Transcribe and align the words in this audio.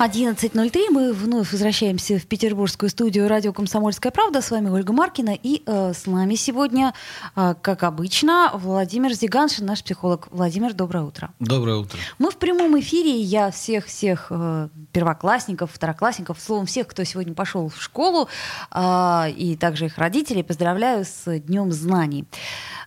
11.03. 0.00 0.86
Мы 0.90 1.12
вновь 1.12 1.52
возвращаемся 1.52 2.18
в 2.18 2.26
петербургскую 2.26 2.88
студию 2.88 3.28
радио 3.28 3.52
«Комсомольская 3.52 4.10
правда». 4.10 4.40
С 4.40 4.50
вами 4.50 4.70
Ольга 4.70 4.94
Маркина. 4.94 5.36
И 5.42 5.62
э, 5.66 5.92
с 5.92 6.06
нами 6.06 6.36
сегодня, 6.36 6.94
э, 7.36 7.54
как 7.60 7.82
обычно, 7.82 8.50
Владимир 8.54 9.12
Зиганшин, 9.12 9.66
наш 9.66 9.84
психолог. 9.84 10.28
Владимир, 10.30 10.72
доброе 10.72 11.04
утро. 11.04 11.28
Доброе 11.38 11.76
утро. 11.76 11.98
Мы 12.18 12.30
в 12.30 12.38
прямом 12.38 12.80
эфире. 12.80 13.20
Я 13.20 13.50
всех-всех 13.50 14.28
э, 14.30 14.68
первоклассников, 14.92 15.70
второклассников, 15.70 16.40
словом, 16.40 16.64
всех, 16.64 16.86
кто 16.86 17.04
сегодня 17.04 17.34
пошел 17.34 17.68
в 17.68 17.82
школу, 17.82 18.26
э, 18.70 19.30
и 19.36 19.54
также 19.60 19.84
их 19.84 19.98
родителей, 19.98 20.42
поздравляю 20.42 21.04
с 21.04 21.40
Днем 21.40 21.72
знаний. 21.72 22.24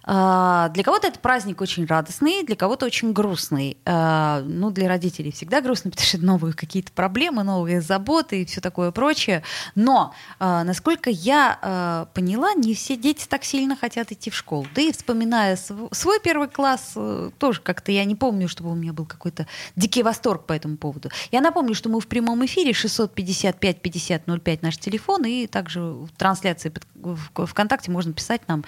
А, 0.06 0.70
для 0.70 0.84
кого-то 0.84 1.08
это 1.08 1.20
праздник 1.20 1.62
очень 1.62 1.86
радостный, 1.86 2.44
для 2.44 2.56
кого-то 2.56 2.86
очень 2.86 3.14
грустный. 3.14 3.78
А, 3.86 4.42
ну, 4.46 4.70
для 4.70 4.88
родителей 4.90 5.32
всегда 5.32 5.62
грустно, 5.62 5.92
потому 5.92 6.06
что 6.06 6.18
новые 6.20 6.54
какие-то 6.54 6.92
проблемы, 7.04 7.44
новые 7.44 7.82
заботы 7.82 8.42
и 8.42 8.46
все 8.46 8.62
такое 8.62 8.92
прочее. 8.92 9.44
Но, 9.76 10.14
а, 10.40 10.64
насколько 10.64 11.10
я 11.10 12.08
поняла, 12.14 12.54
не 12.54 12.74
все 12.74 12.96
дети 12.96 13.26
так 13.28 13.44
сильно 13.44 13.76
хотят 13.76 14.12
идти 14.12 14.30
в 14.30 14.36
школу. 14.36 14.66
Да 14.74 14.82
и 14.82 14.92
вспоминая 14.92 15.58
свой 15.92 16.20
первый 16.24 16.48
класс, 16.48 16.94
э, 16.96 17.32
тоже 17.38 17.60
как-то 17.62 17.92
я 17.92 18.06
не 18.06 18.16
помню, 18.16 18.48
чтобы 18.48 18.72
у 18.72 18.76
меня 18.76 18.94
был 18.94 19.06
какой-то 19.06 19.48
дикий 19.76 20.02
восторг 20.04 20.46
по 20.46 20.54
этому 20.54 20.78
поводу. 20.78 21.10
Я 21.32 21.42
напомню, 21.42 21.76
что 21.76 21.90
мы 21.90 22.00
в 22.00 22.08
прямом 22.08 22.46
эфире 22.46 22.74
655 22.74 23.82
50 23.82 24.24
05 24.26 24.62
наш 24.62 24.78
телефон, 24.78 25.26
и 25.26 25.48
также 25.48 25.82
в 25.82 26.10
трансляции 26.18 26.72
в 26.96 27.46
ВКонтакте 27.46 27.92
можно 27.92 28.14
писать 28.14 28.48
нам 28.48 28.64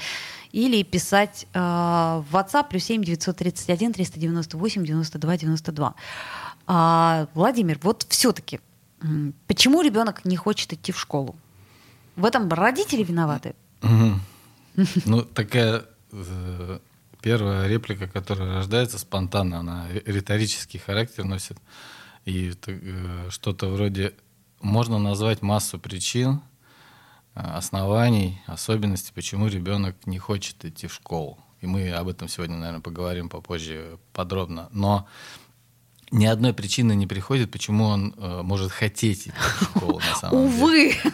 или 0.52 0.84
писать 0.84 1.48
э, 1.54 1.60
в 1.60 2.36
WhatsApp 2.36 2.70
плюс 2.70 2.84
7 2.84 3.04
931 3.04 3.94
398 3.94 4.84
92 4.86 5.38
92. 5.38 5.96
А, 6.68 7.28
Владимир, 7.34 7.80
вот 7.82 8.06
все-таки, 8.10 8.60
почему 9.48 9.82
ребенок 9.82 10.26
не 10.26 10.36
хочет 10.36 10.74
идти 10.74 10.92
в 10.92 11.00
школу? 11.00 11.36
В 12.16 12.26
этом 12.26 12.50
родители 12.50 13.04
виноваты? 13.04 13.56
Ну, 15.06 15.22
такая 15.22 15.86
э, 16.12 16.80
первая 17.22 17.68
реплика, 17.68 18.08
которая 18.08 18.56
рождается 18.56 18.98
спонтанно, 18.98 19.60
она 19.60 19.88
риторический 20.06 20.80
характер 20.80 21.24
носит. 21.24 21.58
И 22.26 22.54
э, 22.66 23.30
что-то 23.30 23.68
вроде 23.68 24.14
можно 24.62 24.98
назвать 24.98 25.42
массу 25.42 25.80
причин, 25.80 26.42
оснований, 27.34 28.42
особенностей, 28.48 29.12
почему 29.14 29.48
ребенок 29.48 29.96
не 30.06 30.18
хочет 30.18 30.66
идти 30.66 30.88
в 30.88 30.94
школу. 30.94 31.38
И 31.62 31.68
мы 31.68 31.92
об 31.92 32.08
этом 32.08 32.28
сегодня, 32.28 32.58
наверное, 32.58 32.82
поговорим 32.82 33.30
попозже 33.30 33.98
подробно. 34.14 34.70
Но 34.72 35.08
ни 36.12 36.26
одной 36.26 36.54
причины 36.54 36.96
не 36.96 37.08
приходит, 37.08 37.52
почему 37.52 37.86
он 37.86 38.14
э, 38.18 38.42
может 38.44 38.72
хотеть 38.72 39.28
идти 39.28 39.32
в 39.32 39.64
школу 39.64 40.00
на 40.00 40.16
самом 40.16 40.46
Увы. 40.46 40.92
деле. 40.92 41.14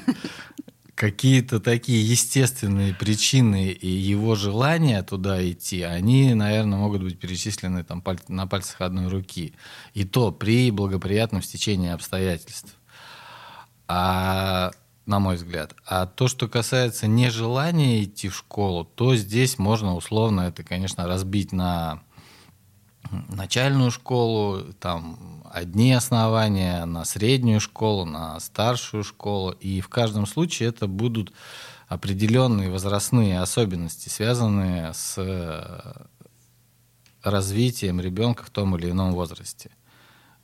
Какие-то 0.95 1.59
такие 1.59 2.07
естественные 2.07 2.93
причины 2.93 3.71
и 3.71 3.87
его 3.87 4.35
желания 4.35 5.01
туда 5.01 5.49
идти, 5.49 5.81
они, 5.81 6.35
наверное, 6.35 6.77
могут 6.77 7.01
быть 7.01 7.17
перечислены 7.17 7.83
там, 7.83 8.03
на 8.27 8.45
пальцах 8.45 8.81
одной 8.81 9.07
руки. 9.07 9.55
И 9.95 10.03
то 10.03 10.31
при 10.31 10.69
благоприятном 10.69 11.41
стечении 11.41 11.89
обстоятельств. 11.89 12.75
А 13.87 14.71
на 15.05 15.19
мой 15.19 15.35
взгляд. 15.35 15.75
А 15.85 16.05
то, 16.05 16.27
что 16.27 16.47
касается 16.47 17.07
нежелания 17.07 18.03
идти 18.03 18.29
в 18.29 18.35
школу, 18.35 18.85
то 18.85 19.15
здесь 19.15 19.57
можно 19.57 19.95
условно 19.95 20.41
это, 20.41 20.63
конечно, 20.63 21.07
разбить 21.07 21.51
на 21.51 22.01
начальную 23.29 23.91
школу, 23.91 24.63
там 24.79 25.43
одни 25.51 25.93
основания, 25.93 26.85
на 26.85 27.05
среднюю 27.05 27.59
школу, 27.59 28.05
на 28.05 28.39
старшую 28.39 29.03
школу. 29.03 29.51
И 29.51 29.81
в 29.81 29.89
каждом 29.89 30.25
случае 30.25 30.69
это 30.69 30.87
будут 30.87 31.33
определенные 31.87 32.69
возрастные 32.69 33.41
особенности, 33.41 34.07
связанные 34.07 34.93
с 34.93 35.15
э, 35.17 36.05
развитием 37.23 37.99
ребенка 37.99 38.43
в 38.45 38.49
том 38.49 38.77
или 38.77 38.91
ином 38.91 39.11
возрасте. 39.11 39.71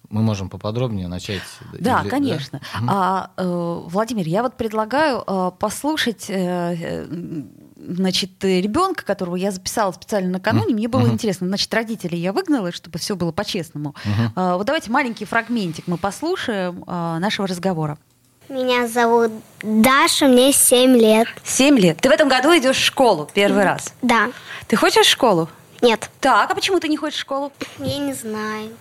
Мы 0.09 0.22
можем 0.22 0.50
поподробнее 0.50 1.07
начать. 1.07 1.44
Да, 1.79 2.01
или, 2.01 2.09
конечно. 2.09 2.61
Да? 2.81 2.88
А, 2.88 3.31
э, 3.38 3.81
Владимир, 3.85 4.27
я 4.27 4.44
вот 4.44 4.56
предлагаю 4.56 5.23
э, 5.25 5.51
послушать 5.57 6.29
значит, 7.79 8.43
ребенка, 8.43 9.03
которого 9.05 9.35
я 9.35 9.51
записала 9.51 9.91
специально 9.91 10.29
накануне, 10.29 10.73
мне 10.73 10.88
было 10.88 11.01
uh-huh. 11.01 11.13
интересно. 11.13 11.47
Значит, 11.47 11.73
родителей 11.73 12.19
я 12.19 12.33
выгнала, 12.33 12.71
чтобы 12.71 12.99
все 12.99 13.15
было 13.15 13.31
по-честному. 13.31 13.95
Uh-huh. 14.05 14.29
А, 14.35 14.57
вот 14.57 14.65
давайте 14.65 14.91
маленький 14.91 15.25
фрагментик 15.25 15.88
мы 15.88 15.97
послушаем 15.97 16.83
а, 16.88 17.19
нашего 17.19 17.47
разговора. 17.47 17.97
Меня 18.49 18.88
зовут 18.88 19.31
Даша, 19.61 20.27
мне 20.27 20.53
7 20.53 20.95
лет. 20.95 21.27
7 21.43 21.77
лет. 21.77 21.97
Ты 21.97 22.09
в 22.09 22.11
этом 22.13 22.29
году 22.29 22.57
идешь 22.57 22.77
в 22.77 22.83
школу 22.83 23.29
первый 23.33 23.65
раз? 23.65 23.94
Да. 24.01 24.31
Ты 24.67 24.77
хочешь 24.77 25.05
в 25.05 25.09
школу? 25.09 25.49
Нет. 25.81 26.09
Так, 26.21 26.49
а 26.49 26.55
почему 26.55 26.79
ты 26.79 26.88
не 26.88 26.95
хочешь 26.95 27.17
в 27.17 27.21
школу? 27.21 27.51
Я 27.77 27.97
не 27.97 28.13
знаю. 28.13 28.71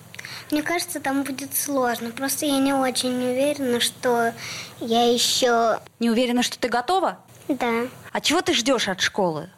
Мне 0.52 0.62
кажется, 0.62 1.00
там 1.00 1.24
будет 1.24 1.56
сложно. 1.56 2.10
Просто 2.10 2.46
я 2.46 2.58
не 2.58 2.72
очень 2.72 3.16
уверена, 3.16 3.80
что 3.80 4.32
я 4.80 5.12
еще... 5.12 5.80
Не 5.98 6.10
уверена, 6.10 6.44
что 6.44 6.58
ты 6.58 6.68
готова? 6.68 7.18
Да. 7.48 7.86
А 8.12 8.20
чего 8.20 8.42
ты 8.42 8.54
ждешь 8.54 8.88
от 8.88 9.00
школы? 9.00 9.50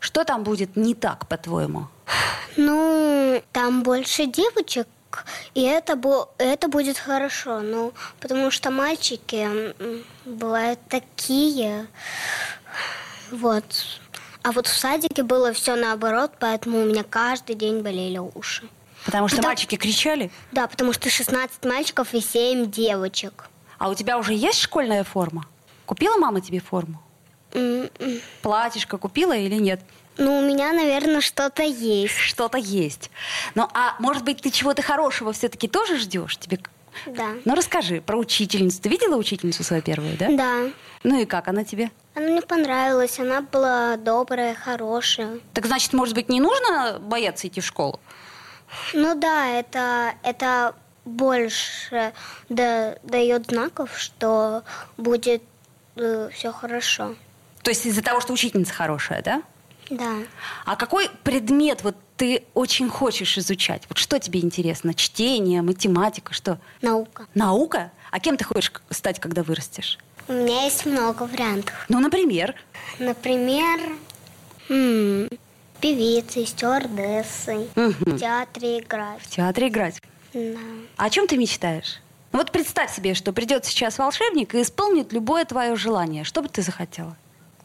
Что 0.00 0.24
там 0.24 0.44
будет 0.44 0.76
не 0.76 0.94
так, 0.94 1.26
по-твоему? 1.28 1.88
Ну, 2.56 3.42
там 3.52 3.82
больше 3.82 4.26
девочек, 4.26 4.86
и 5.54 5.62
это, 5.62 5.96
бу 5.96 6.28
это 6.38 6.68
будет 6.68 6.98
хорошо. 6.98 7.60
Ну, 7.60 7.92
потому 8.20 8.50
что 8.50 8.70
мальчики 8.70 9.74
бывают 10.24 10.78
такие. 10.88 11.86
Вот. 13.30 13.64
А 14.42 14.52
вот 14.52 14.66
в 14.66 14.76
садике 14.76 15.22
было 15.22 15.52
все 15.52 15.74
наоборот, 15.74 16.32
поэтому 16.38 16.82
у 16.82 16.84
меня 16.84 17.02
каждый 17.02 17.56
день 17.56 17.80
болели 17.80 18.18
уши. 18.18 18.68
Потому 19.06 19.28
что 19.28 19.36
потому... 19.36 19.50
мальчики 19.50 19.76
кричали? 19.76 20.30
Да, 20.52 20.66
потому 20.66 20.92
что 20.92 21.08
16 21.10 21.64
мальчиков 21.64 22.12
и 22.14 22.20
7 22.20 22.70
девочек. 22.70 23.48
А 23.78 23.88
у 23.88 23.94
тебя 23.94 24.18
уже 24.18 24.34
есть 24.34 24.60
школьная 24.60 25.04
форма? 25.04 25.46
Купила 25.86 26.16
мама 26.16 26.40
тебе 26.40 26.60
форму? 26.60 27.02
Платьишко 28.42 28.98
купила 28.98 29.36
или 29.36 29.56
нет? 29.56 29.80
Ну, 30.16 30.38
у 30.38 30.42
меня, 30.42 30.72
наверное, 30.72 31.20
что-то 31.20 31.62
есть. 31.62 32.16
Что-то 32.16 32.58
есть. 32.58 33.10
Ну, 33.54 33.68
а 33.74 33.96
может 33.98 34.24
быть, 34.24 34.40
ты 34.40 34.50
чего-то 34.50 34.82
хорошего 34.82 35.32
все-таки 35.32 35.66
тоже 35.66 35.98
ждешь? 35.98 36.36
Тебе 36.36 36.58
да. 37.06 37.34
Ну, 37.44 37.54
расскажи 37.54 38.00
про 38.00 38.16
учительницу. 38.16 38.80
Ты 38.80 38.88
видела 38.88 39.16
учительницу 39.16 39.64
свою 39.64 39.82
первую, 39.82 40.16
да? 40.16 40.28
Да. 40.30 40.70
Ну 41.02 41.20
и 41.20 41.24
как 41.24 41.48
она 41.48 41.64
тебе? 41.64 41.90
Она 42.14 42.28
мне 42.28 42.42
понравилась. 42.42 43.18
Она 43.18 43.40
была 43.40 43.96
добрая, 43.96 44.54
хорошая. 44.54 45.40
Так 45.52 45.66
значит, 45.66 45.92
может 45.92 46.14
быть, 46.14 46.28
не 46.28 46.40
нужно 46.40 46.98
бояться 47.00 47.48
идти 47.48 47.60
в 47.60 47.66
школу? 47.66 48.00
Ну 48.92 49.14
да, 49.14 49.48
это, 49.48 50.14
это 50.22 50.74
больше 51.04 52.12
да, 52.48 52.96
дает 53.02 53.46
знаков, 53.46 53.98
что 53.98 54.62
будет 54.96 55.42
э, 55.96 56.30
все 56.32 56.52
хорошо. 56.52 57.14
То 57.64 57.70
есть 57.70 57.84
из-за 57.86 58.02
того, 58.02 58.20
что 58.20 58.32
учительница 58.32 58.72
хорошая, 58.72 59.22
да? 59.22 59.42
Да. 59.90 60.18
А 60.64 60.76
какой 60.76 61.10
предмет 61.24 61.82
вот 61.82 61.96
ты 62.16 62.44
очень 62.54 62.88
хочешь 62.88 63.36
изучать? 63.38 63.82
Вот 63.88 63.98
что 63.98 64.18
тебе 64.20 64.40
интересно? 64.40 64.94
Чтение, 64.94 65.62
математика, 65.62 66.32
что? 66.32 66.58
Наука. 66.82 67.26
Наука? 67.34 67.90
А 68.10 68.20
кем 68.20 68.36
ты 68.36 68.44
хочешь 68.44 68.72
стать, 68.90 69.18
когда 69.18 69.42
вырастешь? 69.42 69.98
У 70.28 70.32
меня 70.32 70.64
есть 70.64 70.86
много 70.86 71.24
вариантов. 71.24 71.74
Ну, 71.88 72.00
например? 72.00 72.54
Например, 72.98 73.80
м- 74.68 75.28
певицей, 75.80 76.46
стюардессой. 76.46 77.68
Угу. 77.76 78.10
В 78.12 78.18
театре 78.18 78.78
играть. 78.80 79.20
В 79.22 79.26
театре 79.28 79.68
играть? 79.68 80.00
Да. 80.32 80.58
А 80.96 81.04
о 81.06 81.10
чем 81.10 81.26
ты 81.26 81.36
мечтаешь? 81.36 82.00
Ну 82.32 82.38
вот 82.38 82.52
представь 82.52 82.94
себе, 82.94 83.14
что 83.14 83.32
придет 83.32 83.64
сейчас 83.64 83.98
волшебник 83.98 84.54
и 84.54 84.62
исполнит 84.62 85.12
любое 85.12 85.44
твое 85.44 85.76
желание. 85.76 86.24
Что 86.24 86.42
бы 86.42 86.48
ты 86.48 86.62
захотела? 86.62 87.16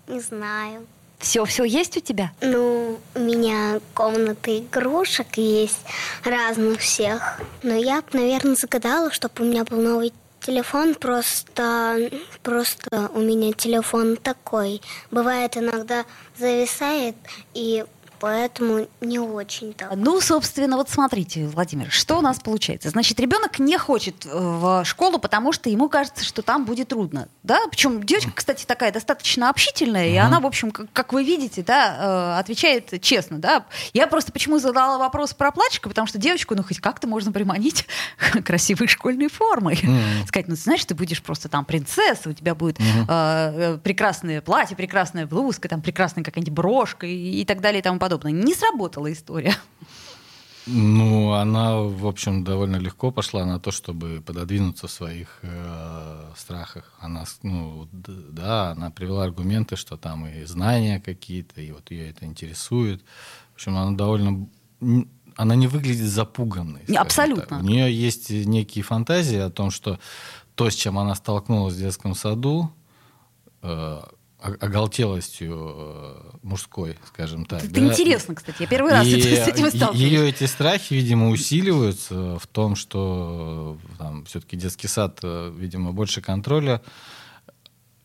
Не 0.09 0.19
знаю. 0.19 0.87
Все, 1.19 1.45
все 1.45 1.63
есть 1.65 1.95
у 1.97 1.99
тебя? 1.99 2.31
Ну, 2.41 2.99
у 3.13 3.19
меня 3.19 3.79
комната 3.93 4.57
игрушек 4.57 5.37
есть 5.37 5.81
разных 6.23 6.79
всех. 6.79 7.39
Но 7.61 7.75
я, 7.75 8.01
наверное, 8.13 8.55
загадала, 8.55 9.11
чтобы 9.11 9.43
у 9.43 9.43
меня 9.43 9.65
был 9.65 9.79
новый 9.81 10.13
телефон. 10.39 10.95
Просто, 10.95 12.09
просто 12.41 13.11
у 13.13 13.19
меня 13.19 13.53
телефон 13.53 14.17
такой. 14.17 14.81
Бывает 15.11 15.57
иногда 15.57 16.05
зависает 16.37 17.15
и 17.53 17.85
поэтому 18.19 18.87
не 19.01 19.19
очень 19.19 19.73
так. 19.73 19.91
Ну, 19.95 20.21
собственно, 20.21 20.77
вот 20.77 20.89
смотрите, 20.89 21.47
Владимир, 21.47 21.89
что 21.91 22.17
у 22.17 22.21
нас 22.21 22.39
получается? 22.39 22.89
Значит, 22.89 23.19
ребенок 23.19 23.59
не 23.59 23.77
хочет 23.77 24.25
э, 24.25 24.29
в 24.33 24.83
школу, 24.85 25.19
потому 25.19 25.53
что 25.53 25.69
ему 25.69 25.89
кажется, 25.89 26.23
что 26.23 26.41
там 26.41 26.65
будет 26.65 26.89
трудно. 26.89 27.29
Да? 27.43 27.59
Причем 27.69 28.03
девочка, 28.03 28.31
кстати, 28.33 28.65
такая 28.65 28.91
достаточно 28.91 29.49
общительная, 29.49 30.09
и 30.09 30.15
она, 30.15 30.39
в 30.39 30.45
общем, 30.45 30.71
как, 30.71 30.91
как 30.91 31.13
вы 31.13 31.23
видите, 31.23 31.63
да, 31.63 32.35
э, 32.35 32.39
отвечает 32.39 33.01
честно. 33.01 33.39
Да? 33.39 33.65
Я 33.93 34.07
просто 34.07 34.31
почему 34.31 34.59
задала 34.59 34.97
вопрос 34.97 35.33
про 35.33 35.51
платьишко, 35.51 35.89
потому 35.89 36.07
что 36.07 36.17
девочку, 36.17 36.55
ну, 36.55 36.63
хоть 36.63 36.79
как-то 36.79 37.07
можно 37.07 37.31
приманить 37.31 37.87
красивой 38.45 38.87
школьной 38.87 39.29
формой. 39.29 39.75
Mm-hmm. 39.75 40.27
Сказать, 40.27 40.47
ну, 40.47 40.55
ты 40.55 40.61
знаешь, 40.61 40.85
ты 40.85 40.95
будешь 40.95 41.21
просто 41.21 41.49
там 41.49 41.65
принцесса, 41.65 42.29
у 42.29 42.33
тебя 42.33 42.55
будет 42.55 42.79
mm-hmm. 42.79 43.05
э, 43.07 43.77
прекрасное 43.83 44.41
платье, 44.41 44.75
прекрасная 44.75 45.25
блузка, 45.25 45.69
там 45.69 45.81
прекрасная 45.81 46.23
какая-нибудь 46.23 46.53
брошка 46.53 47.07
и, 47.07 47.41
и 47.41 47.45
так 47.45 47.61
далее 47.61 47.79
и 47.79 47.83
тому 47.83 47.99
подобное. 47.99 48.08
Не 48.17 48.53
сработала 48.55 49.11
история. 49.11 49.55
Ну, 50.71 51.31
она, 51.31 51.77
в 51.77 52.05
общем, 52.05 52.43
довольно 52.43 52.75
легко 52.75 53.11
пошла 53.11 53.45
на 53.45 53.59
то, 53.59 53.71
чтобы 53.71 54.21
пододвинуться 54.21 54.87
в 54.87 54.91
своих 54.91 55.39
э, 55.41 56.31
страхах. 56.37 56.93
Она, 56.99 57.23
ну, 57.41 57.87
да, 57.91 58.71
она 58.71 58.91
привела 58.91 59.23
аргументы, 59.23 59.75
что 59.75 59.97
там 59.97 60.27
и 60.27 60.43
знания 60.43 60.99
какие-то, 60.99 61.59
и 61.61 61.71
вот 61.71 61.89
ее 61.89 62.11
это 62.11 62.25
интересует. 62.25 63.03
В 63.51 63.55
общем, 63.55 63.77
она 63.77 63.97
довольно 63.97 64.47
она 65.35 65.55
не 65.55 65.67
выглядит 65.67 66.09
запуганной. 66.09 66.81
Абсолютно. 66.95 67.45
Так. 67.45 67.61
У 67.61 67.63
нее 67.63 67.91
есть 67.93 68.29
некие 68.29 68.83
фантазии 68.83 69.37
о 69.37 69.49
том, 69.49 69.71
что 69.71 69.97
то, 70.55 70.69
с 70.69 70.75
чем 70.75 70.99
она 70.99 71.15
столкнулась 71.15 71.75
в 71.75 71.79
детском 71.79 72.13
саду, 72.13 72.71
э, 73.61 74.01
оголтелостью 74.41 75.75
э, 75.77 76.37
мужской, 76.43 76.97
скажем 77.07 77.45
так. 77.45 77.63
Это 77.63 77.73
да? 77.73 77.87
интересно, 77.87 78.35
кстати. 78.35 78.61
Я 78.61 78.67
первый 78.67 78.91
раз 78.91 79.05
и 79.05 79.21
с 79.21 79.47
этим 79.47 79.69
сталкиваюсь. 79.69 79.99
Ее 79.99 80.29
эти 80.29 80.45
страхи, 80.45 80.93
видимо, 80.93 81.29
усиливаются 81.29 82.39
в 82.39 82.47
том, 82.47 82.75
что 82.75 83.77
там, 83.97 84.25
все-таки 84.25 84.55
детский 84.55 84.87
сад, 84.87 85.19
э, 85.23 85.53
видимо, 85.57 85.91
больше 85.91 86.21
контроля. 86.21 86.81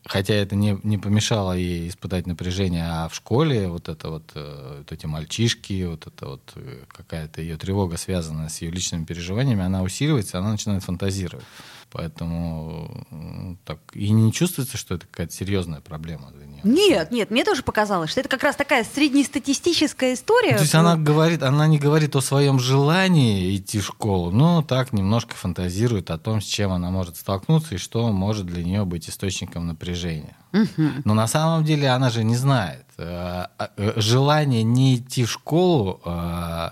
Хотя 0.05 0.35
это 0.35 0.55
не, 0.55 0.77
не 0.83 0.99
помешало 0.99 1.53
ей 1.53 1.89
испытать 1.89 2.27
напряжение, 2.27 2.85
а 2.85 3.09
в 3.09 3.15
школе 3.15 3.67
вот 3.69 3.89
это 3.89 4.09
вот, 4.09 4.31
э, 4.35 4.75
вот 4.79 4.91
эти 4.91 5.05
мальчишки, 5.05 5.85
вот 5.85 6.05
это 6.05 6.27
вот 6.27 6.53
какая-то 6.89 7.41
ее 7.41 7.57
тревога, 7.57 7.97
связанная 7.97 8.49
с 8.49 8.61
ее 8.61 8.71
личными 8.71 9.05
переживаниями, 9.05 9.63
она 9.63 9.81
усиливается, 9.81 10.39
она 10.39 10.51
начинает 10.51 10.83
фантазировать. 10.83 11.45
Поэтому 11.95 13.57
так 13.63 13.79
и 13.93 14.09
не 14.09 14.33
чувствуется, 14.33 14.75
что 14.75 14.95
это 14.95 15.07
какая-то 15.07 15.33
серьезная 15.33 15.79
проблема 15.79 16.29
для 16.31 16.45
нее. 16.45 16.59
Нет, 16.65 17.09
нет, 17.09 17.31
мне 17.31 17.45
тоже 17.45 17.63
показалось, 17.63 18.09
что 18.09 18.19
это 18.19 18.27
как 18.27 18.43
раз 18.43 18.57
такая 18.57 18.83
среднестатистическая 18.83 20.13
история. 20.13 20.51
Ну, 20.51 20.57
то 20.57 20.63
есть 20.63 20.75
она 20.75 20.97
говорит, 20.97 21.41
она 21.41 21.67
не 21.67 21.79
говорит 21.79 22.17
о 22.17 22.21
своем 22.21 22.59
желании 22.59 23.55
идти 23.55 23.79
в 23.79 23.85
школу, 23.85 24.29
но 24.29 24.61
так 24.61 24.91
немножко 24.91 25.35
фантазирует 25.35 26.11
о 26.11 26.17
том, 26.17 26.41
с 26.41 26.43
чем 26.43 26.73
она 26.73 26.91
может 26.91 27.15
столкнуться 27.15 27.75
и 27.75 27.77
что 27.77 28.11
может 28.11 28.45
для 28.45 28.65
нее 28.65 28.83
быть 28.83 29.07
источником 29.07 29.65
напряжения. 29.65 30.35
Угу. 30.51 30.89
Но 31.05 31.13
на 31.13 31.27
самом 31.27 31.63
деле 31.63 31.87
она 31.87 32.09
же 32.09 32.25
не 32.25 32.35
знает. 32.35 32.85
Э, 32.97 33.45
э, 33.57 33.93
желание 33.95 34.63
не 34.63 34.97
идти 34.97 35.23
в 35.23 35.31
школу 35.31 36.01
э, 36.03 36.71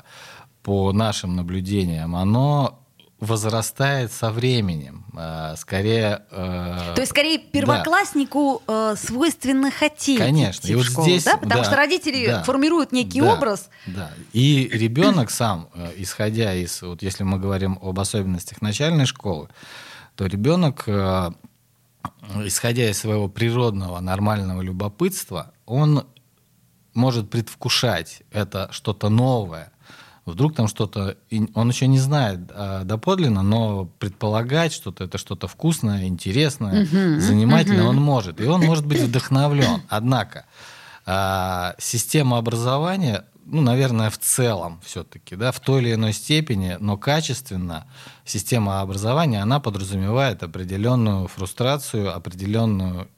по 0.64 0.92
нашим 0.92 1.38
наблюдениям, 1.38 2.14
оно 2.18 2.83
возрастает 3.24 4.12
со 4.12 4.32
временем. 4.32 5.06
А, 5.16 5.56
скорее... 5.56 6.24
Э, 6.32 6.94
То 6.96 7.02
есть, 7.02 7.12
скорее, 7.12 7.38
первокласснику 7.38 8.62
да. 8.68 8.94
э, 8.94 8.96
свойственно 8.98 9.72
хотеть 9.72 10.20
Конечно. 10.20 10.62
идти 10.62 10.74
и 10.74 10.76
вот 10.76 10.86
в 10.86 10.92
школу, 10.92 11.08
здесь, 11.08 11.24
да? 11.24 11.38
Потому 11.38 11.62
да, 11.62 11.68
что 11.68 11.76
родители 11.76 12.28
да, 12.28 12.44
формируют 12.44 12.92
некий 12.92 13.22
да, 13.22 13.34
образ. 13.34 13.70
Да. 13.86 14.12
И 14.34 14.70
ребенок 14.72 15.32
сам, 15.32 15.70
э, 15.74 15.92
исходя 15.98 16.54
из... 16.54 16.82
Вот 16.82 17.02
если 17.02 17.24
мы 17.24 17.40
говорим 17.40 17.80
об 17.82 18.00
особенностях 18.00 18.62
начальной 18.62 19.06
школы, 19.06 19.50
то 20.16 20.26
ребенок, 20.26 20.84
э, 20.88 21.32
исходя 22.44 22.90
из 22.90 23.00
своего 23.00 23.30
природного 23.30 24.00
нормального 24.00 24.62
любопытства, 24.62 25.54
он 25.66 26.06
может 26.94 27.30
предвкушать 27.30 28.24
это 28.32 28.70
что-то 28.72 29.10
новое, 29.10 29.72
Вдруг 30.26 30.56
там 30.56 30.70
что-то, 30.70 31.18
он 31.54 31.70
еще 31.70 31.86
не 31.88 32.00
знает 32.00 32.40
а, 32.50 32.86
доподлинно, 32.86 33.44
но 33.44 33.86
предполагать 34.00 34.72
что-то, 34.72 35.04
это 35.04 35.18
что-то 35.18 35.50
вкусное, 35.50 36.08
интересное, 36.08 36.86
uh-huh, 36.86 37.20
занимательное 37.20 37.84
uh-huh. 37.84 37.90
он 37.90 37.98
может. 37.98 38.40
И 38.40 38.46
он 38.46 38.62
может 38.62 38.86
быть 38.86 39.02
вдохновлен. 39.02 39.82
Однако 39.90 40.46
а, 41.06 41.76
система 41.78 42.38
образования, 42.38 43.26
ну, 43.46 43.62
наверное, 43.62 44.10
в 44.10 44.18
целом 44.18 44.80
все-таки, 44.86 45.36
да, 45.36 45.52
в 45.52 45.60
той 45.60 45.82
или 45.82 45.94
иной 45.94 46.14
степени, 46.14 46.78
но 46.80 46.96
качественно 46.96 47.86
система 48.24 48.80
образования, 48.80 49.42
она 49.42 49.60
подразумевает 49.60 50.42
определенную 50.42 51.28
фрустрацию, 51.28 52.16
определенную 52.16 53.10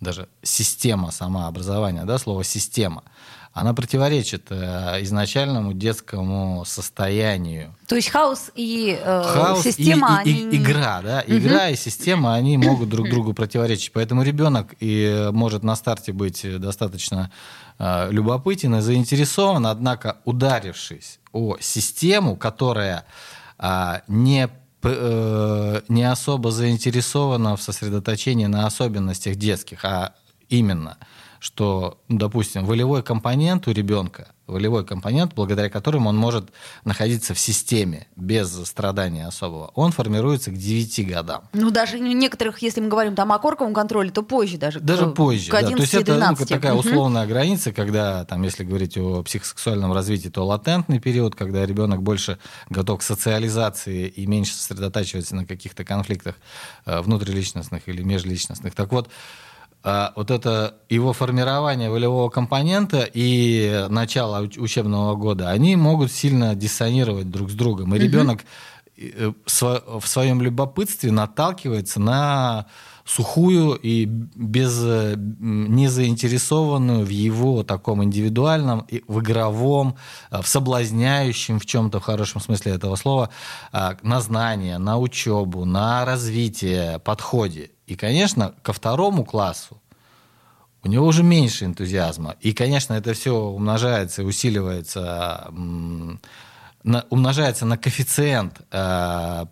даже 0.00 0.28
система 0.42 1.12
сама 1.12 1.46
образования, 1.46 2.04
да, 2.04 2.18
слово 2.18 2.44
система– 2.44 3.04
она 3.52 3.74
противоречит 3.74 4.46
э, 4.50 5.02
изначальному 5.02 5.72
детскому 5.72 6.64
состоянию. 6.64 7.74
То 7.88 7.96
есть 7.96 8.08
хаос 8.08 8.52
и 8.54 8.96
э, 9.00 9.22
хаос 9.24 9.64
система, 9.64 10.22
и, 10.24 10.30
и, 10.30 10.42
они... 10.44 10.56
и 10.56 10.60
игра, 10.60 11.02
да, 11.02 11.24
угу. 11.26 11.36
игра 11.36 11.68
и 11.68 11.76
система, 11.76 12.34
они 12.34 12.56
могут 12.56 12.88
друг 12.88 13.10
другу 13.10 13.34
противоречить. 13.34 13.92
Поэтому 13.92 14.22
ребенок 14.22 14.74
и 14.78 15.30
может 15.32 15.64
на 15.64 15.74
старте 15.74 16.12
быть 16.12 16.46
достаточно 16.60 17.32
э, 17.78 18.12
любопытен 18.12 18.76
и 18.76 18.80
заинтересован, 18.80 19.66
однако 19.66 20.18
ударившись 20.24 21.18
о 21.32 21.56
систему, 21.58 22.36
которая 22.36 23.04
э, 23.58 24.00
не 24.06 24.48
э, 24.84 25.80
не 25.88 26.04
особо 26.04 26.52
заинтересована 26.52 27.56
в 27.56 27.62
сосредоточении 27.62 28.46
на 28.46 28.66
особенностях 28.66 29.34
детских, 29.34 29.84
а 29.84 30.14
именно– 30.48 30.98
что, 31.40 31.98
ну, 32.08 32.18
допустим, 32.18 32.66
волевой 32.66 33.02
компонент 33.02 33.66
у 33.66 33.72
ребенка, 33.72 34.28
волевой 34.46 34.84
компонент, 34.84 35.32
благодаря 35.34 35.70
которому 35.70 36.10
он 36.10 36.16
может 36.16 36.50
находиться 36.84 37.32
в 37.32 37.38
системе 37.38 38.08
без 38.14 38.52
страдания 38.66 39.26
особого, 39.26 39.72
он 39.74 39.90
формируется 39.90 40.50
к 40.50 40.54
9 40.54 41.08
годам. 41.08 41.44
Ну, 41.54 41.70
даже 41.70 41.98
некоторых, 41.98 42.60
если 42.60 42.82
мы 42.82 42.88
говорим 42.88 43.14
там 43.14 43.32
о 43.32 43.38
корковом 43.38 43.72
контроле, 43.72 44.10
то 44.10 44.22
позже 44.22 44.58
даже. 44.58 44.80
Даже 44.80 45.10
к, 45.10 45.14
позже, 45.14 45.50
к 45.50 45.54
11, 45.54 45.70
да. 45.70 45.76
То 45.76 45.82
есть 45.82 45.94
это 45.94 46.36
ну, 46.38 46.46
такая 46.46 46.74
условная 46.74 47.22
угу. 47.22 47.30
граница, 47.30 47.72
когда, 47.72 48.26
там, 48.26 48.42
если 48.42 48.62
говорить 48.62 48.98
о 48.98 49.22
психосексуальном 49.22 49.94
развитии, 49.94 50.28
то 50.28 50.44
латентный 50.44 51.00
период, 51.00 51.34
когда 51.34 51.64
ребенок 51.64 52.02
больше 52.02 52.38
готов 52.68 53.00
к 53.00 53.02
социализации 53.02 54.08
и 54.08 54.26
меньше 54.26 54.54
сосредотачивается 54.54 55.34
на 55.36 55.46
каких-то 55.46 55.84
конфликтах 55.84 56.34
э, 56.84 57.00
внутриличностных 57.00 57.88
или 57.88 58.02
межличностных. 58.02 58.74
Так 58.74 58.92
вот, 58.92 59.08
вот 59.82 60.30
это 60.30 60.74
его 60.88 61.12
формирование 61.12 61.88
волевого 61.88 62.28
компонента 62.28 63.08
и 63.12 63.86
начало 63.88 64.46
учебного 64.58 65.16
года, 65.16 65.50
они 65.50 65.74
могут 65.76 66.12
сильно 66.12 66.54
диссонировать 66.54 67.30
друг 67.30 67.50
с 67.50 67.54
другом. 67.54 67.94
И 67.94 67.98
угу. 67.98 68.04
ребенок 68.04 68.40
в 69.46 70.06
своем 70.06 70.42
любопытстве 70.42 71.10
наталкивается 71.10 72.00
на 72.00 72.66
сухую 73.04 73.74
и 73.74 74.04
без 74.04 74.78
незаинтересованную 75.40 77.04
в 77.04 77.08
его 77.08 77.64
таком 77.64 78.04
индивидуальном, 78.04 78.86
в 79.08 79.20
игровом, 79.20 79.96
в 80.30 80.46
соблазняющем 80.46 81.58
в 81.58 81.66
чем-то 81.66 81.98
в 82.00 82.04
хорошем 82.04 82.40
смысле 82.40 82.72
этого 82.72 82.96
слова 82.96 83.30
а, 83.72 83.96
на 84.02 84.20
знание, 84.20 84.78
на 84.78 84.98
учебу, 84.98 85.64
на 85.64 86.04
развитие 86.04 86.98
подходе. 87.00 87.70
И, 87.86 87.96
конечно, 87.96 88.54
ко 88.62 88.72
второму 88.72 89.24
классу 89.24 89.80
у 90.82 90.88
него 90.88 91.06
уже 91.06 91.22
меньше 91.22 91.64
энтузиазма. 91.64 92.36
И, 92.40 92.52
конечно, 92.52 92.94
это 92.94 93.12
все 93.12 93.34
умножается 93.34 94.22
и 94.22 94.24
усиливается, 94.24 95.50
умножается 97.10 97.66
на 97.66 97.76
коэффициент 97.76 98.60
э, 98.70 99.46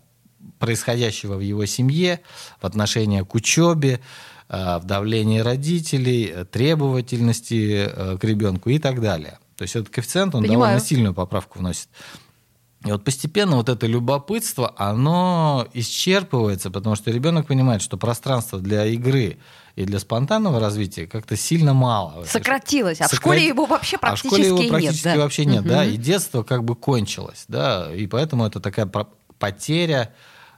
происходящего 0.59 1.35
в 1.35 1.41
его 1.41 1.67
семье 1.67 2.21
в 2.61 2.67
отношении 2.67 3.21
к 3.23 3.35
учебе, 3.35 4.01
э, 4.49 4.79
в 4.79 4.85
давлении 4.85 5.41
родителей, 5.41 6.45
требовательности 6.51 7.87
э, 7.87 8.19
к 8.19 8.25
ребенку 8.25 8.71
и 8.71 8.79
так 8.79 9.01
далее. 9.01 9.39
То 9.57 9.63
есть 9.63 9.77
этот 9.77 9.91
коэффициент, 9.91 10.35
он 10.35 10.43
Понимаю. 10.43 10.61
довольно 10.61 10.81
сильную 10.81 11.15
поправку 11.15 11.59
вносит. 11.59 11.89
И 12.85 12.93
вот 12.93 13.03
постепенно 13.05 13.57
вот 13.57 13.69
это 13.69 13.87
любопытство, 13.87 14.73
оно 14.77 15.67
исчерпывается, 15.75 16.71
потому 16.71 16.95
что 16.95 17.11
ребенок 17.11 17.49
понимает, 17.49 17.83
что 17.83 17.97
пространство 17.97 18.61
для 18.61 18.87
игры 18.87 19.39
и 19.79 19.85
для 19.85 20.01
спонтанного 20.01 20.59
развития 20.59 21.07
как-то 21.07 21.37
сильно 21.37 21.73
мало. 21.73 22.25
Сократилось, 22.25 23.01
а 23.01 23.05
Сократ... 23.05 23.13
в 23.13 23.17
школе 23.17 23.47
его 23.47 23.65
вообще 23.65 23.97
практически 23.97 24.41
нет. 24.41 24.51
А 24.51 24.55
в 24.55 24.57
школе 24.57 24.67
его 24.67 24.71
практически 24.71 25.07
нет, 25.07 25.17
да? 25.17 25.23
вообще 25.23 25.45
нет, 25.45 25.61
угу. 25.61 25.69
да, 25.69 25.85
и 25.85 25.97
детство 25.97 26.43
как 26.43 26.65
бы 26.65 26.75
кончилось, 26.75 27.45
да, 27.47 27.95
и 27.95 28.09
поэтому 28.09 28.45
это 28.45 28.59
такая 28.59 28.91
потеря 29.39 30.13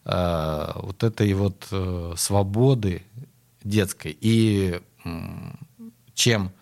э, 0.06 0.72
вот 0.74 1.02
этой 1.04 1.34
вот 1.34 1.66
э, 1.70 2.14
свободы 2.16 3.02
детской. 3.62 4.16
И 4.18 4.80
э, 5.04 5.10
чем 6.14 6.52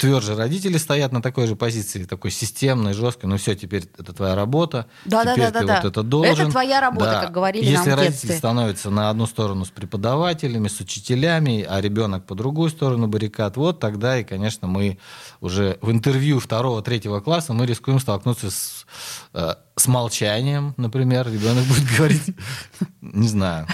тверже 0.00 0.34
родители 0.34 0.78
стоят 0.78 1.12
на 1.12 1.20
такой 1.20 1.46
же 1.46 1.56
позиции, 1.56 2.04
такой 2.04 2.30
системной, 2.30 2.94
жесткой. 2.94 3.28
Ну 3.28 3.36
все, 3.36 3.54
теперь 3.54 3.84
это 3.98 4.12
твоя 4.14 4.34
работа. 4.34 4.86
Да, 5.04 5.24
да, 5.24 5.34
теперь 5.34 5.50
да, 5.50 5.60
ты 5.60 5.66
да, 5.66 5.74
вот 5.74 5.82
да. 5.82 5.88
это 5.88 6.02
должен. 6.02 6.32
Это 6.32 6.50
твоя 6.50 6.80
работа, 6.80 7.10
Да. 7.10 7.20
как 7.20 7.32
говорили 7.32 7.64
Если 7.64 7.74
нам 7.76 7.84
в 7.84 7.86
родители 7.88 8.12
детстве. 8.12 8.38
становятся 8.38 8.90
на 8.90 9.10
одну 9.10 9.26
сторону 9.26 9.64
с 9.66 9.70
преподавателями, 9.70 10.68
с 10.68 10.80
учителями, 10.80 11.66
а 11.68 11.80
ребенок 11.80 12.24
по 12.24 12.34
другую 12.34 12.70
сторону 12.70 13.08
баррикад, 13.08 13.56
вот 13.56 13.78
тогда 13.78 14.18
и, 14.18 14.24
конечно, 14.24 14.66
мы 14.66 14.98
уже 15.40 15.76
в 15.82 15.90
интервью 15.90 16.40
второго, 16.40 16.82
третьего 16.82 17.20
класса 17.20 17.52
мы 17.52 17.66
рискуем 17.66 18.00
столкнуться 18.00 18.50
с, 18.50 18.86
э, 19.34 19.54
с 19.80 19.88
молчанием, 19.88 20.74
например. 20.76 21.26
Ребенок 21.30 21.64
будет 21.64 21.84
говорить, 21.96 22.22
не 23.00 23.28
знаю. 23.28 23.66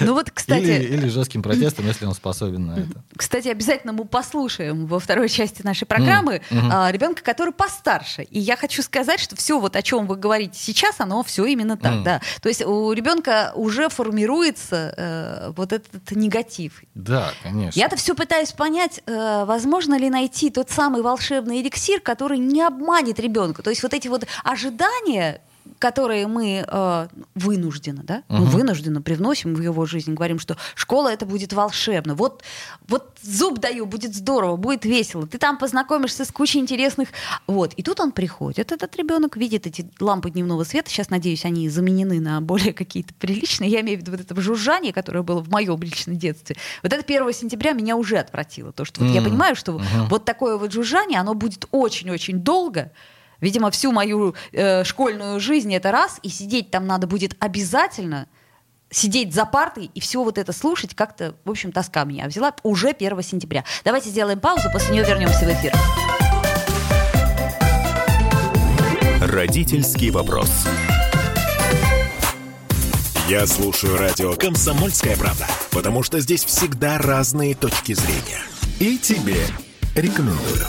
Ну 0.00 0.14
вот, 0.14 0.30
кстати, 0.30 0.64
Или, 0.64 1.08
жестким 1.08 1.42
протестом, 1.42 1.86
если 1.86 2.06
он 2.06 2.14
способен 2.14 2.66
на 2.66 2.72
это. 2.78 3.02
Кстати, 3.16 3.48
обязательно 3.48 3.92
мы 3.92 4.04
послушаем 4.04 4.86
во 4.86 4.98
второй 4.98 5.28
части 5.28 5.62
нашей 5.62 5.86
программы 5.86 6.40
а, 6.50 6.90
ребенка, 6.90 7.22
который 7.22 7.52
постарше. 7.52 8.22
И 8.22 8.38
я 8.38 8.56
хочу 8.56 8.82
сказать, 8.82 9.20
что 9.20 9.36
все 9.36 9.58
вот 9.58 9.76
о 9.76 9.82
чем 9.82 10.06
вы 10.06 10.16
говорите 10.16 10.58
сейчас, 10.58 10.96
оно 11.00 11.22
все 11.22 11.44
именно 11.46 11.76
так, 11.76 12.02
да. 12.02 12.20
То 12.40 12.48
есть 12.48 12.64
у 12.64 12.92
ребенка 12.92 13.52
уже 13.54 13.88
формируется 13.88 14.94
э, 14.96 15.52
вот 15.56 15.72
этот 15.72 16.10
негатив. 16.12 16.82
Да, 16.94 17.32
конечно. 17.42 17.78
Я-то 17.78 17.96
все 17.96 18.14
пытаюсь 18.14 18.52
понять, 18.52 19.02
э, 19.06 19.44
возможно 19.46 19.98
ли 19.98 20.10
найти 20.10 20.50
тот 20.50 20.70
самый 20.70 21.02
волшебный 21.02 21.60
эликсир, 21.60 22.00
который 22.00 22.38
не 22.38 22.62
обманет 22.62 23.18
ребенка. 23.18 23.62
То 23.62 23.70
есть 23.70 23.82
вот 23.82 23.94
эти 23.94 24.08
вот 24.08 24.26
ожидания, 24.44 25.40
которые 25.78 26.26
мы 26.26 26.62
э, 26.66 27.08
вынуждены, 27.34 28.02
да, 28.04 28.22
мы 28.28 28.40
Мгм. 28.40 28.48
вынужденно 28.50 29.00
привносим 29.00 29.54
в 29.54 29.62
его 29.62 29.86
жизнь, 29.86 30.12
говорим, 30.12 30.38
что 30.38 30.58
школа 30.74 31.08
это 31.08 31.24
будет 31.24 31.54
волшебно. 31.54 32.14
Вот, 32.14 32.42
вот 32.86 33.16
зуб 33.22 33.60
даю, 33.60 33.86
будет 33.86 34.14
здорово, 34.14 34.56
будет 34.56 34.84
весело. 34.84 35.26
Ты 35.26 35.38
там 35.38 35.56
познакомишься 35.56 36.26
с 36.26 36.30
кучей 36.30 36.58
интересных. 36.60 37.08
Вот. 37.46 37.72
И 37.74 37.82
тут 37.82 37.98
он 38.00 38.12
приходит, 38.12 38.72
этот 38.72 38.94
ребенок 38.96 39.38
видит 39.38 39.66
эти 39.66 39.90
лампы 40.00 40.30
дневного 40.30 40.64
света. 40.64 40.90
Сейчас, 40.90 41.08
надеюсь, 41.08 41.46
они 41.46 41.68
заменены 41.70 42.20
на 42.20 42.40
более 42.42 42.74
какие-то 42.74 43.14
приличные. 43.14 43.70
Я 43.70 43.80
имею 43.80 43.98
в 43.98 44.02
виду 44.02 44.10
вот 44.12 44.20
это 44.20 44.38
жужжание, 44.40 44.92
которое 44.92 45.22
было 45.22 45.40
в 45.40 45.48
моем 45.50 45.80
личном 45.82 46.16
детстве. 46.18 46.56
Вот 46.82 46.92
это 46.92 47.02
1 47.02 47.32
сентября 47.32 47.72
меня 47.72 47.96
уже 47.96 48.18
отвратило. 48.18 48.72
То, 48.72 48.84
что 48.84 49.02
вот 49.02 49.10
я 49.10 49.20
М, 49.20 49.24
понимаю, 49.24 49.56
что 49.56 49.72
мгм. 49.72 50.08
вот 50.10 50.26
такое 50.26 50.58
вот 50.58 50.72
жужжание, 50.72 51.20
оно 51.20 51.32
будет 51.34 51.64
очень-очень 51.70 52.40
долго. 52.40 52.92
Видимо, 53.40 53.70
всю 53.70 53.92
мою 53.92 54.34
э, 54.52 54.84
школьную 54.84 55.40
жизнь 55.40 55.74
это 55.74 55.90
раз, 55.90 56.18
и 56.22 56.28
сидеть 56.28 56.70
там 56.70 56.86
надо 56.86 57.06
будет 57.06 57.36
обязательно, 57.40 58.28
сидеть 58.90 59.34
за 59.34 59.44
партой 59.44 59.90
и 59.92 60.00
все 60.00 60.22
вот 60.22 60.38
это 60.38 60.52
слушать, 60.52 60.94
как-то, 60.94 61.34
в 61.44 61.50
общем, 61.50 61.72
тоска 61.72 62.04
меня 62.04 62.26
взяла 62.26 62.54
уже 62.62 62.90
1 62.90 63.22
сентября. 63.22 63.64
Давайте 63.84 64.10
сделаем 64.10 64.40
паузу, 64.40 64.70
после 64.72 64.92
нее 64.94 65.04
вернемся 65.04 65.44
в 65.44 65.52
эфир. 65.52 65.72
Родительский 69.20 70.10
вопрос. 70.10 70.50
Я 73.28 73.46
слушаю 73.46 73.96
радио 73.96 74.34
«Комсомольская 74.34 75.16
правда», 75.16 75.46
потому 75.70 76.02
что 76.02 76.20
здесь 76.20 76.44
всегда 76.44 76.98
разные 76.98 77.54
точки 77.54 77.94
зрения. 77.94 78.42
И 78.78 78.98
тебе 78.98 79.46
рекомендую. 79.94 80.66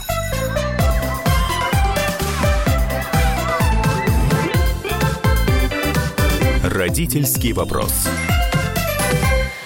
Родительский 6.76 7.54
вопрос. 7.54 8.06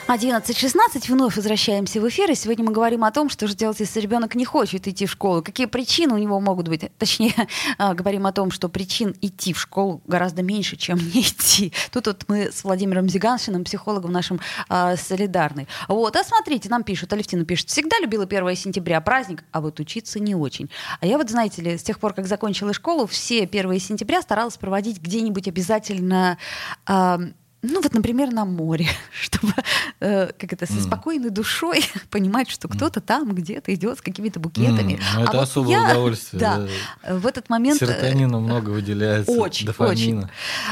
11.16, 0.09 1.11
вновь 1.11 1.35
возвращаемся 1.35 2.01
в 2.01 2.09
эфир, 2.09 2.31
и 2.31 2.33
сегодня 2.33 2.65
мы 2.65 2.71
говорим 2.71 3.03
о 3.03 3.11
том, 3.11 3.29
что 3.29 3.45
же 3.45 3.53
делать, 3.53 3.79
если 3.79 3.99
ребенок 3.99 4.33
не 4.33 4.43
хочет 4.43 4.87
идти 4.87 5.05
в 5.05 5.11
школу, 5.11 5.43
какие 5.43 5.67
причины 5.67 6.15
у 6.15 6.17
него 6.17 6.39
могут 6.39 6.67
быть. 6.67 6.89
Точнее, 6.97 7.35
а, 7.77 7.93
говорим 7.93 8.25
о 8.25 8.31
том, 8.31 8.49
что 8.49 8.69
причин 8.69 9.15
идти 9.21 9.53
в 9.53 9.61
школу 9.61 10.01
гораздо 10.07 10.41
меньше, 10.41 10.77
чем 10.77 10.97
не 11.13 11.21
идти. 11.21 11.73
Тут 11.91 12.07
вот 12.07 12.25
мы 12.27 12.51
с 12.51 12.63
Владимиром 12.63 13.07
Зиганшиным, 13.07 13.63
психологом 13.63 14.11
нашим, 14.11 14.39
а, 14.67 14.97
солидарны. 14.97 15.67
Вот, 15.87 16.15
а 16.15 16.23
смотрите, 16.23 16.69
нам 16.69 16.81
пишут, 16.81 17.13
Алевтина 17.13 17.45
пишет, 17.45 17.69
всегда 17.69 17.99
любила 17.99 18.23
1 18.23 18.55
сентября 18.55 19.01
праздник, 19.01 19.43
а 19.51 19.61
вот 19.61 19.79
учиться 19.79 20.19
не 20.19 20.33
очень. 20.33 20.71
А 21.01 21.05
я 21.05 21.19
вот, 21.19 21.29
знаете 21.29 21.61
ли, 21.61 21.77
с 21.77 21.83
тех 21.83 21.99
пор, 21.99 22.13
как 22.15 22.25
закончила 22.25 22.73
школу, 22.73 23.05
все 23.05 23.43
1 23.43 23.79
сентября 23.79 24.23
старалась 24.23 24.57
проводить 24.57 24.99
где-нибудь 24.99 25.47
обязательно... 25.47 26.39
ну 27.61 27.81
вот, 27.81 27.93
например, 27.93 28.31
на 28.31 28.45
море, 28.45 28.87
чтобы 29.11 29.53
э, 29.99 30.27
как 30.37 30.53
это 30.53 30.65
со 30.65 30.81
спокойной 30.81 31.29
душой 31.29 31.83
понимать, 32.09 32.49
что 32.49 32.67
кто-то 32.67 33.01
там 33.01 33.33
где-то 33.35 33.73
идет 33.73 33.97
с 33.97 34.01
какими-то 34.01 34.39
букетами. 34.39 34.93
М, 34.93 34.99
ну, 35.15 35.21
это 35.23 35.31
вот 35.33 35.41
особое 35.43 35.71
я- 35.71 35.91
удовольствие, 35.91 36.39
Да, 36.41 36.57
да. 36.57 36.67
э, 37.03 37.17
в 37.17 37.27
этот 37.27 37.49
момент. 37.49 37.81
э, 37.81 37.85
Серотонина 37.85 38.39
много 38.39 38.69
выделяется. 38.69 39.31
очень, 39.31 39.65
дофамина. 39.67 39.91
очень. 39.91 40.27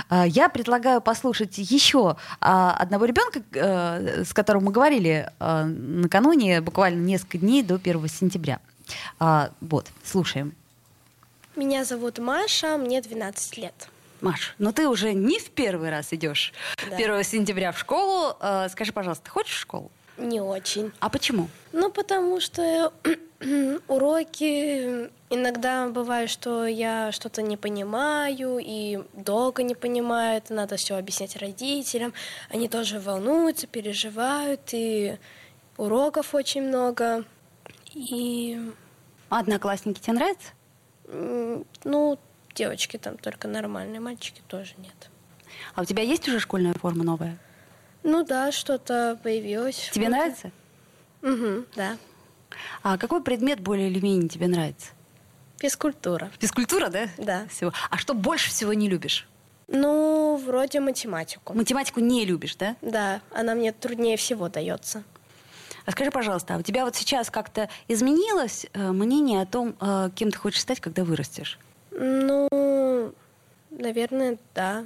А, 0.10 0.26
Я 0.26 0.48
предлагаю 0.50 1.02
послушать 1.02 1.58
еще 1.58 2.16
а, 2.40 2.72
одного 2.74 3.06
ребенка, 3.06 3.42
э, 3.54 4.24
с 4.24 4.34
которым 4.34 4.64
мы 4.66 4.72
говорили 4.72 5.30
а, 5.40 5.66
накануне, 5.66 6.62
буквально 6.62 7.04
несколько 7.04 7.38
дней 7.38 7.64
до 7.64 7.76
1 7.76 8.08
сентября. 8.08 8.60
А, 9.20 9.50
Вот, 9.62 9.88
слушаем. 10.06 10.54
Меня 11.56 11.84
зовут 11.86 12.20
Маша, 12.20 12.78
мне 12.78 13.02
12 13.02 13.58
лет. 13.58 13.90
Маш, 14.22 14.56
ну 14.58 14.72
ты 14.72 14.88
уже 14.88 15.14
не 15.14 15.40
в 15.40 15.50
первый 15.52 15.90
раз 15.90 16.12
идешь 16.12 16.54
Да. 16.90 16.96
1 16.96 17.24
сентября 17.24 17.72
в 17.72 17.80
школу. 17.80 18.36
Э, 18.40 18.68
Скажи, 18.70 18.92
пожалуйста, 18.92 19.26
ты 19.26 19.30
хочешь 19.32 19.56
в 19.56 19.60
школу? 19.60 19.92
Не 20.18 20.42
очень. 20.42 20.92
А 21.00 21.10
почему? 21.10 21.48
Ну, 21.74 21.92
потому 21.92 22.40
что 22.40 22.92
уроки 23.88 25.10
иногда 25.30 25.88
бывает, 25.90 26.30
что 26.30 26.66
я 26.66 27.12
что-то 27.12 27.42
не 27.42 27.58
понимаю 27.58 28.58
и 28.60 29.04
долго 29.14 29.62
не 29.64 29.76
понимаю, 29.76 30.38
это 30.38 30.54
надо 30.54 30.78
все 30.78 30.96
объяснять 30.96 31.36
родителям. 31.38 32.14
Они 32.50 32.68
тоже 32.68 33.00
волнуются, 33.00 33.68
переживают, 33.68 34.62
и 34.72 35.18
уроков 35.78 36.34
очень 36.34 36.64
много. 36.64 37.24
И, 37.94 38.60
А 39.30 39.40
Одноклассники 39.40 40.00
тебе 40.00 40.14
нравятся? 40.14 40.50
ну, 41.84 42.20
девочки 42.58 42.98
там 42.98 43.18
только 43.18 43.48
нормальные, 43.48 44.00
мальчики 44.00 44.42
тоже 44.48 44.74
нет. 44.80 45.10
А 45.76 45.82
у 45.82 45.86
тебя 45.86 46.04
есть 46.04 46.28
уже 46.28 46.40
школьная 46.40 46.74
форма 46.74 47.04
новая? 47.04 47.38
Ну 48.04 48.24
да, 48.26 48.52
что-то 48.52 49.20
появилось. 49.22 49.90
Тебе 49.94 50.10
нравится? 50.10 50.52
Угу, 51.22 51.66
да. 51.76 51.98
А 52.82 52.98
какой 52.98 53.22
предмет 53.22 53.60
более 53.60 53.90
или 53.90 54.00
менее 54.00 54.30
тебе 54.30 54.48
нравится? 54.48 54.90
Физкультура. 55.58 56.32
Физкультура, 56.40 56.90
да? 56.90 57.08
Да. 57.18 57.48
Всего. 57.48 57.74
А 57.90 57.98
что 57.98 58.14
больше 58.14 58.50
всего 58.50 58.74
не 58.74 58.90
любишь? 58.90 59.28
Ну, 59.68 60.38
вроде 60.38 60.80
математику. 60.80 61.54
Математику 61.54 62.00
не 62.00 62.26
любишь, 62.26 62.56
да? 62.56 62.76
Да, 62.82 63.22
она 63.32 63.54
мне 63.54 63.72
труднее 63.72 64.18
всего 64.18 64.50
дается. 64.50 65.04
А 65.86 65.92
скажи, 65.92 66.12
пожалуйста, 66.12 66.56
а 66.56 66.58
у 66.58 66.62
тебя 66.62 66.86
вот 66.86 66.96
сейчас 66.96 67.30
как-то 67.30 67.70
изменилось 67.88 68.68
э, 68.74 68.92
мнение 68.92 69.42
о 69.42 69.46
том, 69.46 69.76
э, 69.80 70.10
кем 70.16 70.32
ты 70.32 70.38
хочешь 70.38 70.62
стать, 70.62 70.80
когда 70.80 71.04
вырастешь? 71.04 71.60
Ну, 71.98 73.14
наверное, 73.72 74.38
да. 74.56 74.86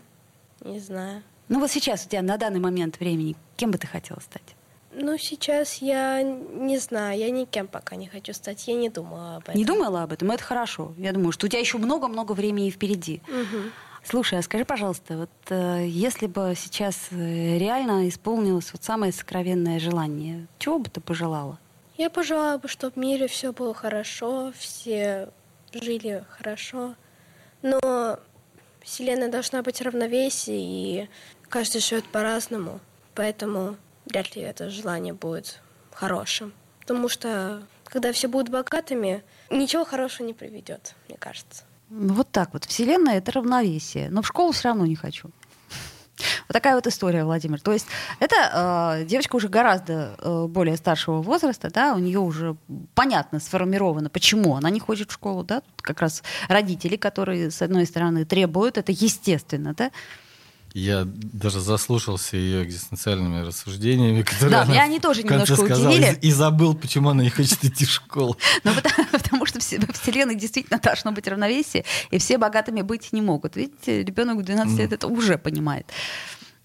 Не 0.62 0.80
знаю. 0.80 1.22
Ну 1.50 1.60
вот 1.60 1.70
сейчас 1.70 2.06
у 2.06 2.10
тебя 2.10 2.22
на 2.22 2.38
данный 2.38 2.60
момент 2.60 3.00
времени 3.00 3.36
кем 3.62 3.70
бы 3.70 3.78
ты 3.78 3.86
хотела 3.86 4.20
стать? 4.20 4.56
Ну, 4.94 5.18
сейчас 5.20 5.76
я 5.76 6.24
не 6.24 6.80
знаю, 6.80 7.20
я 7.20 7.30
никем 7.30 7.68
пока 7.68 7.96
не 7.96 8.08
хочу 8.08 8.34
стать. 8.34 8.68
Я 8.68 8.74
не 8.74 8.90
думала 8.90 9.36
об 9.36 9.44
этом. 9.44 9.56
Не 9.56 9.66
думала 9.66 10.02
об 10.02 10.12
этом? 10.12 10.32
Это 10.32 10.44
хорошо. 10.44 10.94
Я 10.98 11.12
думаю, 11.12 11.32
что 11.32 11.46
у 11.46 11.50
тебя 11.50 11.60
еще 11.60 11.78
много-много 11.78 12.32
времени 12.32 12.72
впереди. 12.72 13.22
Мгм. 13.28 13.72
Слушай, 14.04 14.40
а 14.40 14.42
скажи, 14.42 14.66
пожалуйста, 14.66 15.16
вот 15.16 15.30
э, 15.50 15.86
если 15.88 16.26
бы 16.26 16.54
сейчас 16.58 17.10
э, 17.12 17.58
реально 17.60 18.10
исполнилось 18.10 18.74
вот 18.74 18.84
самое 18.84 19.14
сокровенное 19.14 19.80
желание, 19.80 20.48
чего 20.58 20.80
бы 20.80 20.90
ты 20.90 21.00
пожелала? 21.02 21.60
Я 21.98 22.10
пожелала 22.10 22.58
бы, 22.58 22.68
чтобы 22.68 22.94
в 22.94 22.98
мире 22.98 23.28
все 23.28 23.54
было 23.54 23.76
хорошо, 23.76 24.52
все 24.58 25.30
жили 25.74 26.26
хорошо. 26.30 26.96
Но 27.62 28.20
Вселенная 28.82 29.30
должна 29.30 29.62
быть 29.62 29.80
в 29.80 29.84
равновесии, 29.84 31.04
и 31.04 31.10
каждый 31.50 31.82
живет 31.82 32.06
по-разному. 32.06 32.80
Поэтому 33.14 33.78
вряд 34.06 34.36
ли 34.36 34.42
это 34.42 34.70
желание 34.70 35.14
будет 35.14 35.62
хорошим. 35.92 36.54
Потому 36.80 37.10
что, 37.10 37.64
когда 37.84 38.12
все 38.12 38.28
будут 38.28 38.50
богатыми, 38.50 39.24
ничего 39.50 39.86
хорошего 39.86 40.26
не 40.26 40.34
приведет, 40.34 40.96
мне 41.08 41.18
кажется. 41.18 41.64
Ну, 41.90 42.14
Вот 42.14 42.32
так 42.32 42.54
вот. 42.54 42.66
Вселенная— 42.66 43.18
это 43.20 43.32
равновесие. 43.34 44.10
Но 44.10 44.22
в 44.22 44.28
школу 44.28 44.52
все 44.52 44.70
равно 44.70 44.86
не 44.86 44.96
хочу. 44.96 45.30
Вот 46.52 46.54
такая 46.54 46.76
вот 46.76 46.86
история, 46.86 47.24
Владимир. 47.24 47.62
То 47.62 47.72
есть 47.72 47.88
это 48.20 48.98
э, 49.00 49.06
девочка 49.06 49.38
уже 49.38 49.48
гораздо 49.48 50.18
э, 50.18 50.48
более 50.50 50.76
старшего 50.76 51.22
возраста, 51.22 51.70
да, 51.74 51.96
у 51.96 51.98
нее 51.98 52.20
уже 52.20 52.58
понятно 52.94 53.40
сформировано, 53.40 54.10
почему 54.10 54.58
она 54.58 54.70
не 54.70 54.82
хочет 54.82 55.12
в 55.12 55.14
школу, 55.14 55.46
да, 55.46 55.62
тут 55.62 55.82
как 55.82 56.02
раз 56.02 56.24
родители, 56.50 56.98
которые, 56.98 57.52
с 57.52 57.62
одной 57.62 57.86
стороны, 57.86 58.26
требуют, 58.26 58.78
это 58.78 58.92
естественно, 58.92 59.74
да, 59.74 59.92
Я 60.74 61.04
даже 61.06 61.60
заслушался 61.60 62.38
ее 62.38 62.64
экзистенциальными 62.66 63.46
рассуждениями, 63.46 64.22
которые 64.22 64.52
Да, 64.52 64.62
она 64.64 64.72
меня 64.72 64.84
они 64.84 65.00
тоже 65.00 65.22
в 65.22 65.28
конце 65.28 65.54
немножко 65.54 65.66
сказала, 65.66 65.90
удивили. 65.90 66.18
И, 66.22 66.28
и 66.28 66.32
забыл, 66.32 66.76
почему 66.76 67.10
она 67.10 67.24
не 67.24 67.30
хочет 67.30 67.64
идти 67.64 67.86
в 67.86 67.90
школу. 67.90 68.38
Ну, 68.64 68.74
потому, 68.74 69.08
потому 69.12 69.46
что 69.46 69.60
во 69.60 69.94
Вселенной 69.94 70.36
действительно 70.36 70.80
должно 70.80 71.12
быть 71.12 71.28
равновесие, 71.28 71.84
и 72.10 72.18
все 72.20 72.38
богатыми 72.38 72.82
быть 72.82 73.14
не 73.14 73.22
могут. 73.22 73.56
Видите, 73.56 74.04
ребенок 74.04 74.38
в 74.38 74.44
12 74.44 74.80
лет 74.80 74.94
это 74.94 75.08
уже 75.08 75.38
понимает. 75.38 75.88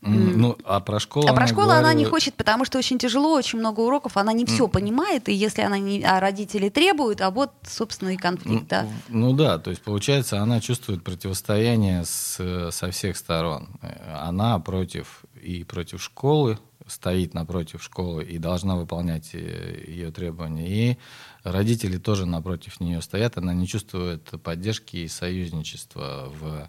Ну, 0.07 0.57
а 0.65 0.81
про 0.81 1.01
школу 1.01 1.29
А 1.29 1.33
про 1.33 1.47
школу 1.47 1.71
она 1.71 1.93
не 1.95 2.05
хочет, 2.05 2.35
потому 2.35 2.65
что 2.65 2.79
очень 2.79 2.99
тяжело, 2.99 3.35
очень 3.35 3.59
много 3.59 3.81
уроков, 3.81 4.17
она 4.17 4.33
не 4.33 4.45
все 4.45 4.69
понимает, 4.69 5.29
и 5.29 5.33
если 5.33 5.63
она 5.63 5.79
не, 5.79 6.03
а 6.03 6.21
родители 6.21 6.69
требуют, 6.69 7.21
а 7.21 7.31
вот, 7.31 7.53
собственно, 7.67 8.11
и 8.11 8.17
конфликт, 8.17 8.69
да. 8.69 8.87
Ну 9.09 9.33
да, 9.33 9.59
то 9.59 9.71
есть 9.71 9.83
получается, 9.83 10.41
она 10.41 10.61
чувствует 10.61 11.03
противостояние 11.03 12.05
с, 12.05 12.71
со 12.71 12.91
всех 12.91 13.17
сторон. 13.17 13.69
Э, 13.83 14.19
Она 14.23 14.59
против 14.59 15.25
и 15.43 15.65
против 15.65 16.03
школы, 16.03 16.59
стоит 16.87 17.35
напротив 17.35 17.83
школы 17.83 18.25
и 18.25 18.39
должна 18.39 18.77
выполнять 18.77 19.31
э, 19.35 19.85
ее 19.87 20.11
требования. 20.11 20.93
И 20.93 20.99
родители 21.43 21.99
тоже 21.99 22.27
напротив 22.27 22.81
нее 22.81 23.03
стоят. 23.03 23.39
Она 23.39 23.53
не 23.55 23.67
чувствует 23.67 24.23
поддержки 24.43 24.97
и 24.99 25.09
союзничества. 25.09 26.33
В... 26.41 26.69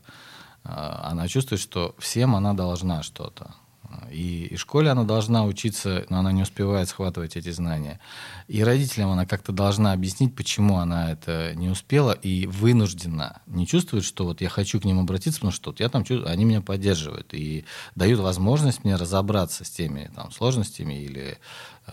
а, 0.63 1.09
Она 1.11 1.27
чувствует, 1.27 1.61
что 1.61 1.95
всем 1.99 2.35
она 2.35 2.53
должна 2.53 3.03
что-то. 3.03 3.55
И, 4.11 4.47
и 4.51 4.57
школе 4.57 4.89
она 4.89 5.03
должна 5.03 5.45
учиться, 5.45 6.05
но 6.09 6.19
она 6.19 6.31
не 6.31 6.41
успевает 6.41 6.89
схватывать 6.89 7.37
эти 7.37 7.51
знания. 7.51 7.99
И 8.47 8.63
родителям 8.63 9.11
она 9.11 9.25
как-то 9.25 9.51
должна 9.51 9.93
объяснить, 9.93 10.35
почему 10.35 10.77
она 10.77 11.11
это 11.11 11.53
не 11.55 11.69
успела 11.69 12.11
и 12.11 12.47
вынуждена. 12.47 13.41
Не 13.47 13.65
чувствует, 13.65 14.03
что 14.03 14.25
вот 14.25 14.41
я 14.41 14.49
хочу 14.49 14.79
к 14.79 14.85
ним 14.85 14.99
обратиться, 14.99 15.39
потому 15.39 15.51
что 15.51 15.69
вот 15.71 15.79
я 15.79 15.89
там 15.89 16.03
чувствую, 16.03 16.31
они 16.31 16.45
меня 16.45 16.61
поддерживают 16.61 17.33
и 17.33 17.65
дают 17.95 18.19
возможность 18.19 18.83
мне 18.83 18.95
разобраться 18.95 19.63
с 19.63 19.69
теми 19.69 20.11
там, 20.15 20.31
сложностями 20.31 20.93
или 20.93 21.37
э, 21.87 21.91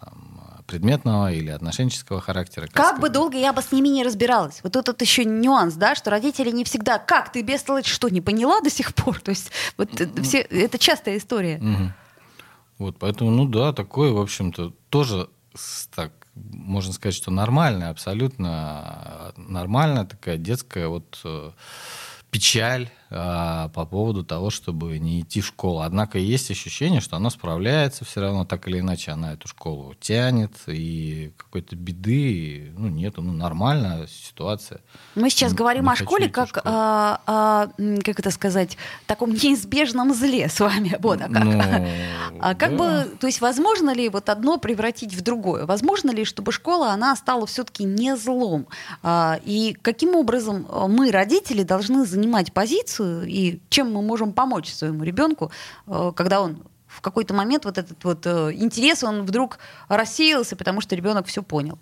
там, 0.00 0.27
предметного 0.68 1.32
или 1.32 1.48
отношенческого 1.48 2.20
характера. 2.20 2.68
Как 2.70 2.96
бы 2.96 2.98
сказать. 2.98 3.12
долго 3.14 3.38
я 3.38 3.52
бы 3.52 3.62
с 3.62 3.72
ними 3.72 3.88
не 3.88 4.04
разбиралась. 4.04 4.60
Вот 4.62 4.76
этот 4.76 5.00
еще 5.00 5.24
нюанс, 5.24 5.74
да, 5.74 5.94
что 5.94 6.10
родители 6.10 6.50
не 6.50 6.62
всегда, 6.62 6.98
как 6.98 7.32
ты 7.32 7.42
бестолочь, 7.42 7.90
что 7.90 8.10
не 8.10 8.20
поняла 8.20 8.60
до 8.60 8.70
сих 8.70 8.94
пор? 8.94 9.18
То 9.20 9.30
есть 9.30 9.50
вот 9.78 10.00
это 10.00 10.22
все, 10.22 10.40
это 10.40 10.78
частая 10.78 11.16
история. 11.16 11.58
Мгм. 11.58 11.94
Вот, 12.76 12.98
поэтому, 12.98 13.30
ну 13.30 13.46
да, 13.46 13.72
такое, 13.72 14.12
в 14.12 14.20
общем-то, 14.20 14.72
тоже 14.90 15.28
так 15.94 16.12
можно 16.34 16.92
сказать, 16.92 17.14
что 17.14 17.30
нормальная, 17.30 17.90
абсолютно 17.90 19.32
нормальная 19.36 20.04
такая 20.04 20.36
детская 20.36 20.86
вот 20.86 21.20
э, 21.24 21.50
печаль 22.30 22.90
а, 23.10 23.68
по 23.70 23.86
поводу 23.86 24.22
того, 24.22 24.50
чтобы 24.50 24.98
не 24.98 25.20
идти 25.20 25.40
в 25.40 25.46
школу. 25.46 25.80
Однако 25.80 26.18
есть 26.18 26.50
ощущение, 26.50 27.00
что 27.00 27.16
она 27.16 27.30
справляется 27.30 28.04
все 28.04 28.20
равно, 28.20 28.44
так 28.44 28.68
или 28.68 28.80
иначе 28.80 29.12
она 29.12 29.32
эту 29.32 29.48
школу 29.48 29.94
тянет, 29.98 30.52
и 30.66 31.32
какой-то 31.38 31.74
беды 31.74 32.70
ну, 32.76 32.88
нету, 32.88 33.22
ну 33.22 33.32
нормальная 33.32 34.06
ситуация. 34.08 34.80
Мы 35.14 35.30
сейчас 35.30 35.52
Н- 35.52 35.56
говорим 35.56 35.84
не 35.84 35.90
о 35.90 35.96
школе 35.96 36.28
как, 36.28 36.60
а, 36.64 37.20
а, 37.26 37.70
как 38.04 38.20
это 38.20 38.30
сказать, 38.30 38.76
таком 39.06 39.32
неизбежном 39.32 40.12
зле 40.12 40.48
с 40.48 40.60
вами. 40.60 40.96
Вот, 41.08 41.20
а 41.22 41.28
как, 41.28 41.44
Ну, 41.44 41.62
а 42.40 42.54
как 42.54 42.76
да. 42.76 42.76
бы, 42.76 43.16
то 43.18 43.26
есть 43.26 43.40
возможно 43.40 43.94
ли 43.94 44.08
вот 44.10 44.28
одно 44.28 44.58
превратить 44.58 45.14
в 45.14 45.22
другое? 45.22 45.64
Возможно 45.64 46.10
ли, 46.10 46.24
чтобы 46.24 46.52
школа, 46.52 46.90
она 46.90 47.16
стала 47.16 47.46
все-таки 47.46 47.84
не 47.84 48.16
злом? 48.16 48.66
А, 49.02 49.40
и 49.44 49.74
каким 49.80 50.14
образом 50.14 50.66
а, 50.68 50.88
мы, 50.88 51.10
родители, 51.10 51.62
должны 51.62 52.04
занимать 52.04 52.52
позицию 52.52 52.97
и 53.00 53.60
чем 53.68 53.92
мы 53.92 54.02
можем 54.02 54.32
помочь 54.32 54.72
своему 54.72 55.04
ребенку, 55.04 55.50
а, 55.86 56.12
когда 56.12 56.40
он 56.40 56.62
в 56.86 57.00
какой-то 57.00 57.34
момент 57.34 57.64
вот 57.64 57.78
этот 57.78 58.02
вот 58.02 58.26
э, 58.26 58.52
интерес, 58.54 59.04
он 59.04 59.22
вдруг 59.22 59.58
рассеялся, 59.88 60.56
потому 60.56 60.80
что 60.80 60.96
ребенок 60.96 61.26
все 61.26 61.42
понял. 61.42 61.78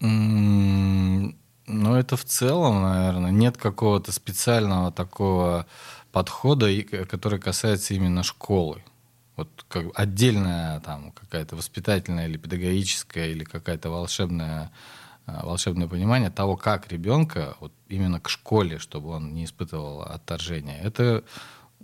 Ну, 0.00 1.94
это 1.94 2.16
в 2.16 2.24
целом, 2.24 2.82
наверное, 2.82 3.30
нет 3.30 3.56
какого-то 3.56 4.12
специального 4.12 4.92
такого 4.92 5.66
подхода, 6.12 6.68
к- 6.82 7.06
который 7.06 7.38
касается 7.38 7.94
именно 7.94 8.22
школы. 8.22 8.82
Вот 9.36 9.48
как 9.68 9.86
отдельная 9.94 10.80
там 10.80 11.12
какая-то 11.12 11.56
воспитательная 11.56 12.26
или 12.26 12.36
педагогическая 12.36 13.28
или 13.28 13.44
какая-то 13.44 13.90
волшебная 13.90 14.70
волшебное 15.26 15.88
понимание 15.88 16.30
того, 16.30 16.56
как 16.56 16.90
ребенка 16.90 17.56
вот 17.60 17.72
именно 17.88 18.20
к 18.20 18.28
школе, 18.28 18.78
чтобы 18.78 19.10
он 19.10 19.34
не 19.34 19.44
испытывал 19.44 20.02
отторжения. 20.02 20.78
Это 20.82 21.24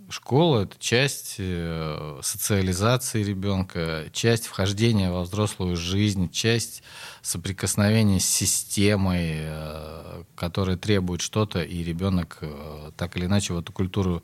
школа, 0.09 0.63
это 0.63 0.75
часть 0.79 1.35
э, 1.39 2.19
социализации 2.21 3.23
ребенка, 3.23 4.05
часть 4.11 4.45
вхождения 4.45 5.11
во 5.11 5.23
взрослую 5.23 5.75
жизнь, 5.75 6.29
часть 6.29 6.83
соприкосновения 7.21 8.19
с 8.19 8.25
системой, 8.25 9.31
э, 9.35 10.23
которая 10.35 10.77
требует 10.77 11.21
что-то, 11.21 11.61
и 11.61 11.83
ребенок 11.83 12.37
э, 12.41 12.91
так 12.97 13.17
или 13.17 13.25
иначе 13.25 13.53
в 13.53 13.59
эту 13.59 13.73
культуру 13.73 14.23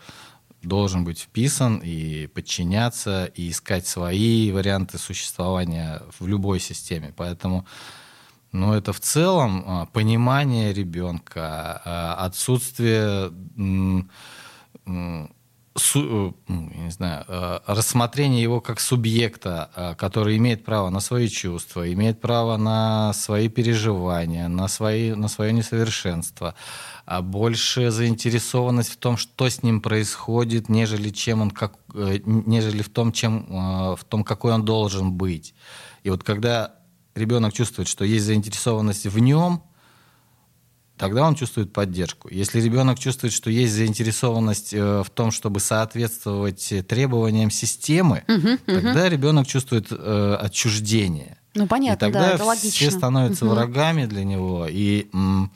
должен 0.62 1.05
быть 1.05 1.19
вписан 1.19 1.77
и 1.77 2.27
подчиняться, 2.27 3.25
и 3.34 3.49
искать 3.49 3.88
свои 3.88 4.51
варианты 4.51 4.97
существования 4.97 6.01
в 6.19 6.27
любой 6.27 6.60
системе. 6.60 7.13
Поэтому 7.15 7.65
ну, 8.51 8.73
это 8.73 8.93
в 8.93 8.99
целом 8.99 9.63
а, 9.67 9.85
понимание 9.88 10.73
ребенка, 10.73 11.81
а, 11.85 12.25
отсутствие 12.25 13.31
су- 15.75 16.35
э, 16.47 16.53
я 16.77 16.83
не 16.83 16.91
знаю, 16.91 17.25
э, 17.27 17.59
рассмотрение 17.67 18.41
его 18.41 18.59
как 18.59 18.79
субъекта, 18.79 19.95
который 19.97 20.35
имеет 20.38 20.65
право 20.65 20.89
на 20.89 20.99
свои 20.99 21.29
чувства, 21.29 21.93
имеет 21.93 22.19
право 22.19 22.57
на 22.57 23.13
свои 23.13 23.49
переживания, 23.49 24.47
на, 24.47 24.67
свои, 24.67 25.13
на 25.13 25.27
свое 25.27 25.53
несовершенство, 25.53 26.55
а 27.05 27.21
больше 27.21 27.91
заинтересованность 27.91 28.91
в 28.91 28.97
том, 28.97 29.15
что 29.15 29.47
с 29.47 29.63
ним 29.63 29.79
происходит, 29.79 30.69
нежели, 30.69 31.12
чем 31.12 31.41
он 31.41 31.51
как, 31.51 31.75
э, 31.93 32.19
нежели 32.25 32.81
в, 32.81 32.89
том, 32.89 33.12
чем, 33.12 33.45
в 33.95 34.03
том, 34.09 34.23
какой 34.23 34.53
он 34.53 34.65
должен 34.65 35.13
быть. 35.13 35.53
И 36.03 36.09
вот 36.09 36.23
когда 36.23 36.78
ребенок 37.15 37.53
чувствует, 37.53 37.87
что 37.87 38.03
есть 38.05 38.25
заинтересованность 38.25 39.05
в 39.05 39.19
нем, 39.19 39.63
тогда 40.97 41.25
он 41.27 41.35
чувствует 41.35 41.71
поддержку. 41.71 42.27
Если 42.29 42.59
ребенок 42.61 42.99
чувствует, 42.99 43.33
что 43.33 43.49
есть 43.49 43.73
заинтересованность 43.73 44.73
э, 44.73 45.01
в 45.03 45.09
том, 45.09 45.31
чтобы 45.31 45.59
соответствовать 45.59 46.71
э, 46.71 46.83
требованиям 46.83 47.51
системы, 47.51 48.23
тогда 48.65 49.07
ребенок 49.09 49.47
чувствует 49.47 49.87
э, 49.91 50.37
отчуждение. 50.39 51.37
Ну, 51.55 51.67
понятно, 51.67 51.95
и 51.95 51.99
тогда 51.99 52.19
да, 52.19 52.27
это 52.35 52.37
все 52.37 52.45
логично. 52.45 52.91
становятся 52.91 53.45
Мгм. 53.45 53.53
врагами 53.55 54.05
для 54.05 54.23
него. 54.23 54.67
И 54.69 55.09
м, 55.13 55.51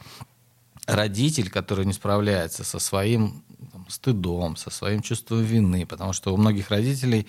родитель, 0.87 1.49
который 1.49 1.85
не 1.85 1.93
справляется 1.93 2.63
со 2.63 2.79
своим 2.79 3.43
там, 3.71 3.85
стыдом, 3.89 4.55
со 4.55 4.69
своим 4.69 5.01
чувством 5.01 5.43
вины, 5.43 5.85
потому 5.85 6.13
что 6.13 6.33
у 6.33 6.37
многих 6.37 6.69
родителей 6.71 7.27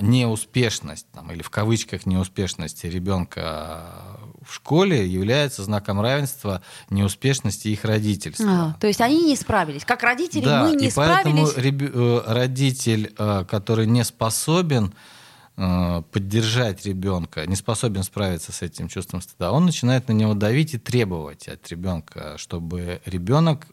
неуспешность, 0.00 1.06
там, 1.12 1.32
или 1.32 1.42
в 1.42 1.50
кавычках 1.50 2.06
неуспешность 2.06 2.84
ребенка 2.84 3.40
а, 3.44 4.18
в 4.46 4.54
школе 4.54 5.06
является 5.06 5.64
знаком 5.64 6.00
равенства 6.00 6.62
неуспешности 6.88 7.68
их 7.68 7.84
родительства. 7.84 8.46
А, 8.48 8.76
то 8.80 8.86
есть 8.86 9.00
они 9.00 9.24
не 9.24 9.34
справились. 9.34 9.84
Как 9.84 10.04
родители 10.04 10.44
Да, 10.44 10.64
мы 10.64 10.76
не 10.76 10.86
и 10.86 10.92
поэтому 10.94 11.46
справились. 11.48 11.90
э, 11.94 12.22
родитель, 12.26 13.12
э, 13.18 13.44
который 13.48 13.86
не 13.86 14.04
способен 14.04 14.94
э, 15.56 16.02
поддержать 16.12 16.86
ребенка, 16.86 17.44
не 17.46 17.56
способен 17.56 18.04
справиться 18.04 18.52
с 18.52 18.62
этим 18.62 18.86
чувством 18.86 19.20
стыда, 19.20 19.50
он 19.50 19.66
начинает 19.66 20.06
на 20.06 20.12
него 20.12 20.34
давить 20.34 20.74
и 20.74 20.78
требовать 20.78 21.48
от 21.48 21.68
ребенка, 21.68 22.34
чтобы 22.38 23.00
ребенок 23.04 23.66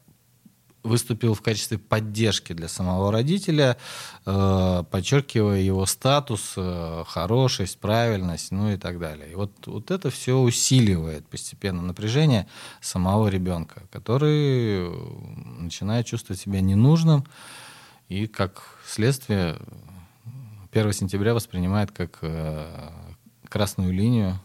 выступил 0.84 1.34
в 1.34 1.42
качестве 1.42 1.78
поддержки 1.78 2.54
для 2.54 2.68
самого 2.68 3.12
родителя, 3.12 3.78
э, 4.26 4.84
подчеркивая 4.90 5.60
его 5.60 5.86
статус, 5.86 6.54
э, 6.56 7.04
хорошесть, 7.08 7.80
правильность, 7.80 8.52
ну 8.52 8.72
и 8.72 8.78
так 8.78 9.00
далее. 9.00 9.32
И 9.32 9.36
вот, 9.36 9.52
вот 9.66 9.92
это 9.92 10.10
все 10.10 10.38
усиливает 10.38 11.28
постепенно 11.28 11.82
напряжение 11.82 12.48
самого 12.82 13.28
ребенка, 13.28 13.84
который 13.92 14.88
э, 14.88 14.90
начинает 15.60 16.06
чувствовать 16.06 16.40
себя 16.40 16.62
ненужным 16.62 17.26
и, 18.08 18.28
как 18.28 18.80
следствие, 18.86 19.58
1 20.72 20.94
сентября 20.94 21.34
воспринимает 21.34 21.92
как 21.92 22.20
красную 23.50 23.92
линию, 23.92 24.40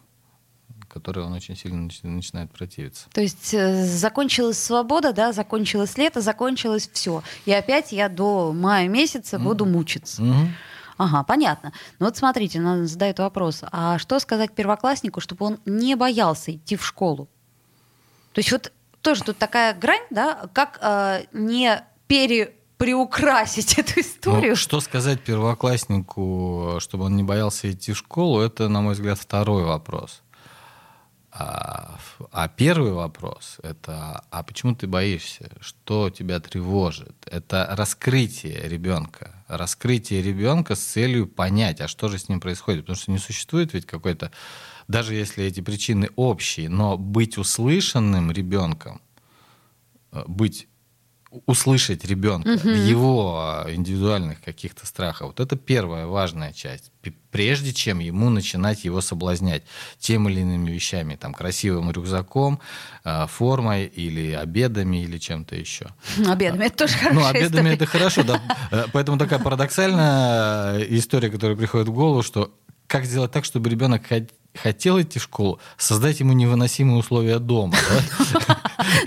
которой 0.94 1.24
он 1.24 1.33
очень 1.33 1.57
сильно 1.57 1.88
начи- 1.88 2.07
начинает 2.07 2.50
противиться. 2.50 3.09
То 3.12 3.20
есть 3.20 3.52
э, 3.52 3.85
закончилась 3.85 4.59
свобода, 4.59 5.12
да, 5.12 5.33
закончилось 5.33 5.98
лето, 5.98 6.20
закончилось 6.20 6.88
все. 6.92 7.22
И 7.44 7.52
опять 7.52 7.92
я 7.92 8.09
до 8.09 8.52
мая 8.52 8.88
месяца 8.88 9.38
буду 9.38 9.66
мучиться. 9.66 10.22
Мгм. 10.22 10.54
Ага, 10.96 11.24
понятно. 11.24 11.72
Ну 11.98 12.07
вот 12.07 12.16
смотрите, 12.16 12.61
нам 12.61 12.87
задают 12.87 13.18
вопрос. 13.18 13.64
А 13.72 13.98
что 13.98 14.18
сказать 14.20 14.52
первокласснику, 14.54 15.20
чтобы 15.20 15.46
он 15.46 15.59
не 15.66 15.96
боялся 15.96 16.54
идти 16.54 16.76
в 16.76 16.87
школу? 16.87 17.28
То 18.33 18.38
есть 18.38 18.52
вот 18.52 18.72
тоже 19.00 19.24
тут 19.24 19.37
такая 19.37 19.74
грань, 19.74 20.07
да, 20.11 20.48
как 20.52 20.78
э, 20.80 21.24
не 21.33 21.83
пере 22.07 22.54
приукрасить 22.76 23.78
эту 23.78 24.00
историю. 24.00 24.50
Ну, 24.50 24.57
что 24.57 24.80
сказать 24.80 25.20
первокласснику, 25.20 26.76
чтобы 26.80 27.04
он 27.04 27.16
не 27.16 27.22
боялся 27.22 27.70
идти 27.70 27.92
в 27.92 27.98
школу, 27.98 28.40
это, 28.40 28.68
на 28.68 28.80
мой 28.80 28.94
взгляд, 28.94 29.18
второй 29.18 29.64
вопрос. 29.64 30.22
А, 31.36 31.98
а 32.30 32.46
первый 32.46 32.92
вопрос 32.92 33.58
это, 33.64 34.24
а 34.30 34.44
почему 34.44 34.76
ты 34.76 34.86
боишься? 34.86 35.50
Что 35.60 36.08
тебя 36.08 36.38
тревожит? 36.38 37.16
Это 37.26 37.66
раскрытие 37.72 38.68
ребенка. 38.68 39.44
Раскрытие 39.48 40.22
ребенка 40.22 40.76
с 40.76 40.80
целью 40.80 41.26
понять, 41.26 41.80
а 41.80 41.88
что 41.88 42.08
же 42.08 42.18
с 42.18 42.28
ним 42.28 42.40
происходит. 42.40 42.82
Потому 42.82 42.96
что 42.96 43.10
не 43.10 43.18
существует 43.18 43.74
ведь 43.74 43.84
какой-то, 43.84 44.30
даже 44.86 45.16
если 45.16 45.44
эти 45.44 45.60
причины 45.60 46.08
общие, 46.14 46.68
но 46.68 46.96
быть 46.96 47.36
услышанным 47.36 48.30
ребенком, 48.30 49.02
э, 50.12 50.22
быть 50.28 50.68
услышать 51.46 52.04
ребенка, 52.04 52.48
угу. 52.48 52.68
его 52.68 53.38
а, 53.38 53.72
индивидуальных 53.72 54.40
каких-то 54.40 54.86
страхов. 54.86 55.28
Вот 55.28 55.40
это 55.40 55.56
первая 55.56 56.06
важная 56.06 56.52
часть. 56.52 56.90
Прежде 57.30 57.72
чем 57.72 57.98
ему 57.98 58.30
начинать 58.30 58.84
его 58.84 59.00
соблазнять 59.00 59.64
тем 59.98 60.28
или 60.28 60.40
иными 60.40 60.70
вещами, 60.70 61.16
там, 61.16 61.34
красивым 61.34 61.90
рюкзаком, 61.90 62.60
а, 63.04 63.26
формой 63.26 63.86
или 63.86 64.32
обедами 64.32 65.02
или 65.02 65.18
чем-то 65.18 65.56
еще. 65.56 65.88
Обедами 66.26 66.66
это 66.66 66.86
тоже 66.86 66.94
хорошо. 66.94 67.20
Ну, 67.20 67.26
обедами 67.26 67.70
это 67.70 67.86
хорошо, 67.86 68.22
да. 68.22 68.40
Э, 68.70 68.84
поэтому 68.92 69.18
такая 69.18 69.38
парадоксальная 69.38 70.80
история, 70.84 71.30
которая 71.30 71.56
приходит 71.56 71.88
в 71.88 71.92
голову, 71.92 72.22
что 72.22 72.54
как 72.86 73.04
сделать 73.04 73.32
так, 73.32 73.44
чтобы 73.44 73.70
ребенок 73.70 74.06
хотел 74.54 75.00
идти 75.00 75.18
в 75.18 75.22
школу, 75.22 75.60
создать 75.76 76.20
ему 76.20 76.32
невыносимые 76.32 76.98
условия 76.98 77.38
дома. 77.38 77.76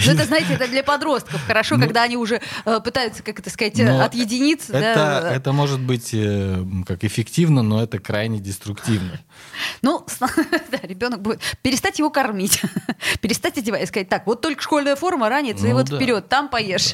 Ну, 0.06 0.14
это, 0.14 0.26
знаете, 0.26 0.54
это 0.54 0.68
для 0.68 0.84
подростков 0.84 1.46
хорошо, 1.46 1.76
ну, 1.76 1.84
когда 1.84 2.04
они 2.04 2.18
уже 2.18 2.42
э, 2.66 2.80
пытаются, 2.84 3.22
как 3.22 3.40
это 3.40 3.50
сказать, 3.50 3.80
отъединиться. 3.80 4.74
Это 4.74 5.52
может 5.52 5.80
быть 5.80 6.12
э, 6.14 6.64
как 6.86 7.04
эффективно, 7.04 7.62
но 7.62 7.84
это 7.84 8.00
крайне 8.00 8.40
деструктивно. 8.40 9.20
Ну, 9.82 10.06
да, 10.20 10.80
ребенок 10.84 11.22
будет 11.22 11.42
перестать 11.62 12.00
его 12.00 12.10
кормить, 12.10 12.62
перестать 13.22 13.58
одевать, 13.58 13.88
сказать, 13.88 14.10
так, 14.10 14.26
вот 14.26 14.42
только 14.42 14.62
школьная 14.62 14.96
форма 14.96 15.30
ранится, 15.30 15.68
и 15.68 15.70
ну 15.70 15.76
вот 15.76 15.88
вперед, 15.88 16.28
там 16.28 16.50
поешь. 16.50 16.94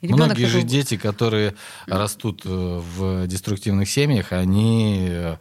Многие 0.00 0.46
же 0.46 0.62
дети, 0.62 0.96
которые 0.96 1.54
растут 1.86 2.42
э, 2.44 2.48
в 2.48 3.26
деструктивных 3.26 3.88
семьях, 3.90 4.32
они 4.32 5.36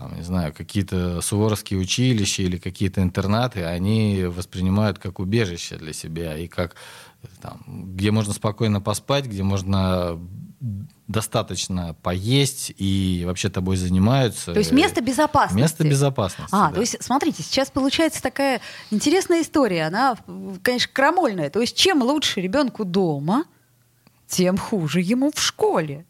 там, 0.00 0.16
не 0.16 0.22
знаю, 0.22 0.54
какие-то 0.54 1.20
суворовские 1.20 1.78
училища 1.78 2.42
или 2.42 2.56
какие-то 2.56 3.02
интернаты, 3.02 3.64
они 3.64 4.24
воспринимают 4.24 4.98
как 4.98 5.18
убежище 5.18 5.76
для 5.76 5.92
себя 5.92 6.38
и 6.38 6.48
как 6.48 6.74
там, 7.42 7.62
где 7.66 8.10
можно 8.10 8.32
спокойно 8.32 8.80
поспать, 8.80 9.26
где 9.26 9.42
можно 9.42 10.18
достаточно 11.06 11.94
поесть 12.02 12.72
и 12.78 13.24
вообще 13.26 13.50
тобой 13.50 13.76
занимаются. 13.76 14.54
То 14.54 14.58
есть 14.58 14.72
место 14.72 15.02
безопасности. 15.02 15.60
Место 15.60 15.84
безопасности. 15.84 16.54
А, 16.54 16.68
да. 16.68 16.74
то 16.76 16.80
есть, 16.80 16.96
смотрите, 17.00 17.42
сейчас 17.42 17.70
получается 17.70 18.22
такая 18.22 18.62
интересная 18.90 19.42
история. 19.42 19.86
Она, 19.86 20.16
конечно, 20.62 20.90
крамольная. 20.92 21.50
То 21.50 21.60
есть, 21.60 21.76
чем 21.76 22.02
лучше 22.02 22.40
ребенку 22.40 22.86
дома, 22.86 23.44
тем 24.26 24.56
хуже 24.56 25.00
ему 25.02 25.30
в 25.34 25.40
школе. 25.40 26.06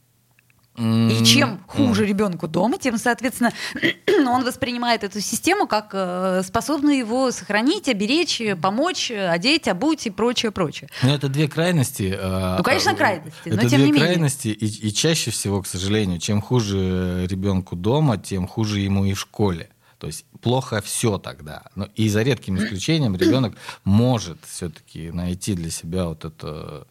И 0.80 1.24
чем 1.24 1.60
хуже 1.66 2.06
ребенку 2.06 2.48
дома, 2.48 2.78
тем, 2.78 2.96
соответственно, 2.96 3.52
он 4.26 4.44
воспринимает 4.44 5.04
эту 5.04 5.20
систему 5.20 5.66
как 5.66 5.90
э, 5.92 6.42
способную 6.44 6.96
его 6.96 7.30
сохранить, 7.32 7.88
оберечь, 7.88 8.40
помочь, 8.60 9.10
одеть, 9.10 9.68
обуть 9.68 10.06
и 10.06 10.10
прочее, 10.10 10.52
прочее. 10.52 10.88
Ну, 11.02 11.10
это 11.10 11.28
две 11.28 11.48
крайности. 11.48 12.16
Э, 12.18 12.56
ну, 12.58 12.64
конечно, 12.64 12.94
крайности, 12.94 13.40
это 13.44 13.56
но 13.56 13.62
тем 13.62 13.80
две 13.80 13.86
не 13.86 13.92
менее. 13.92 14.08
крайности, 14.08 14.48
и, 14.48 14.88
и 14.88 14.92
чаще 14.92 15.30
всего, 15.30 15.60
к 15.60 15.66
сожалению, 15.66 16.18
чем 16.18 16.40
хуже 16.40 17.26
ребенку 17.28 17.76
дома, 17.76 18.16
тем 18.16 18.46
хуже 18.46 18.80
ему 18.80 19.04
и 19.04 19.12
в 19.12 19.20
школе. 19.20 19.68
То 19.98 20.06
есть 20.06 20.24
плохо 20.40 20.80
все 20.80 21.18
тогда. 21.18 21.64
Но 21.74 21.88
и 21.94 22.08
за 22.08 22.22
редким 22.22 22.56
исключением 22.62 23.16
ребенок 23.16 23.54
может 23.84 24.38
все-таки 24.46 25.10
найти 25.10 25.54
для 25.54 25.70
себя 25.70 26.06
вот 26.06 26.24
это 26.24 26.86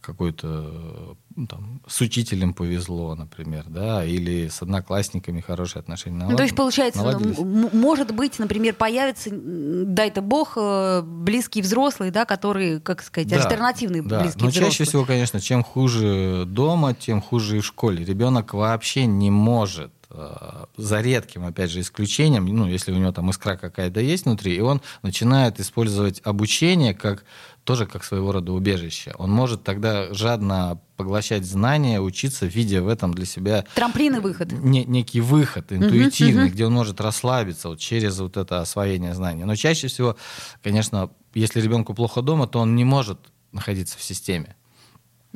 какой-то 0.00 1.16
ну, 1.36 1.46
там, 1.46 1.80
с 1.86 2.00
учителем 2.00 2.54
повезло, 2.54 3.14
например, 3.14 3.64
да, 3.66 4.04
или 4.04 4.48
с 4.48 4.62
одноклассниками 4.62 5.40
хорошие 5.40 5.80
отношения 5.80 6.16
наладились. 6.16 6.32
Ну, 6.32 6.36
то 6.36 6.42
есть, 6.44 6.56
получается, 6.56 7.70
может 7.72 8.14
быть, 8.14 8.38
например, 8.38 8.74
появится, 8.74 9.30
дай-то 9.32 10.22
бог, 10.22 10.52
э, 10.56 11.02
близкий 11.02 11.60
взрослый, 11.60 12.10
да, 12.10 12.24
который, 12.24 12.80
как 12.80 13.02
сказать, 13.02 13.28
да, 13.28 13.42
альтернативный 13.42 14.02
да. 14.02 14.20
близкий 14.20 14.42
Но 14.42 14.48
взрослый. 14.48 14.70
чаще 14.70 14.84
всего, 14.84 15.04
конечно, 15.04 15.40
чем 15.40 15.64
хуже 15.64 16.44
дома, 16.46 16.94
тем 16.94 17.20
хуже 17.20 17.58
и 17.58 17.60
в 17.60 17.66
школе. 17.66 18.04
Ребенок 18.04 18.54
вообще 18.54 19.06
не 19.06 19.30
может 19.30 19.92
э, 20.10 20.64
за 20.76 21.00
редким, 21.00 21.44
опять 21.44 21.70
же, 21.70 21.80
исключением, 21.80 22.46
ну, 22.46 22.66
если 22.68 22.92
у 22.92 22.96
него 22.96 23.10
там 23.10 23.30
искра 23.30 23.56
какая-то 23.56 24.00
есть 24.00 24.26
внутри, 24.26 24.54
и 24.54 24.60
он 24.60 24.80
начинает 25.02 25.58
использовать 25.58 26.20
обучение 26.24 26.94
как 26.94 27.24
тоже 27.64 27.86
как 27.86 28.04
своего 28.04 28.30
рода 28.32 28.52
убежище. 28.52 29.14
Он 29.18 29.30
может 29.30 29.64
тогда 29.64 30.12
жадно 30.12 30.78
поглощать 30.96 31.44
знания, 31.44 32.00
учиться, 32.00 32.46
видя 32.46 32.82
в 32.82 32.88
этом 32.88 33.14
для 33.14 33.26
себя... 33.26 33.64
Трамплин 33.74 34.16
и 34.16 34.18
выход. 34.20 34.52
Не, 34.52 34.84
некий 34.84 35.20
выход 35.20 35.72
интуитивный, 35.72 36.44
uh-huh, 36.44 36.46
uh-huh. 36.46 36.52
где 36.52 36.66
он 36.66 36.72
может 36.72 37.00
расслабиться 37.00 37.68
вот 37.68 37.78
через 37.78 38.18
вот 38.18 38.36
это 38.36 38.60
освоение 38.60 39.14
знаний. 39.14 39.44
Но 39.44 39.56
чаще 39.56 39.88
всего, 39.88 40.16
конечно, 40.62 41.10
если 41.34 41.60
ребенку 41.60 41.94
плохо 41.94 42.22
дома, 42.22 42.46
то 42.46 42.60
он 42.60 42.76
не 42.76 42.84
может 42.84 43.18
находиться 43.52 43.98
в 43.98 44.02
системе. 44.02 44.56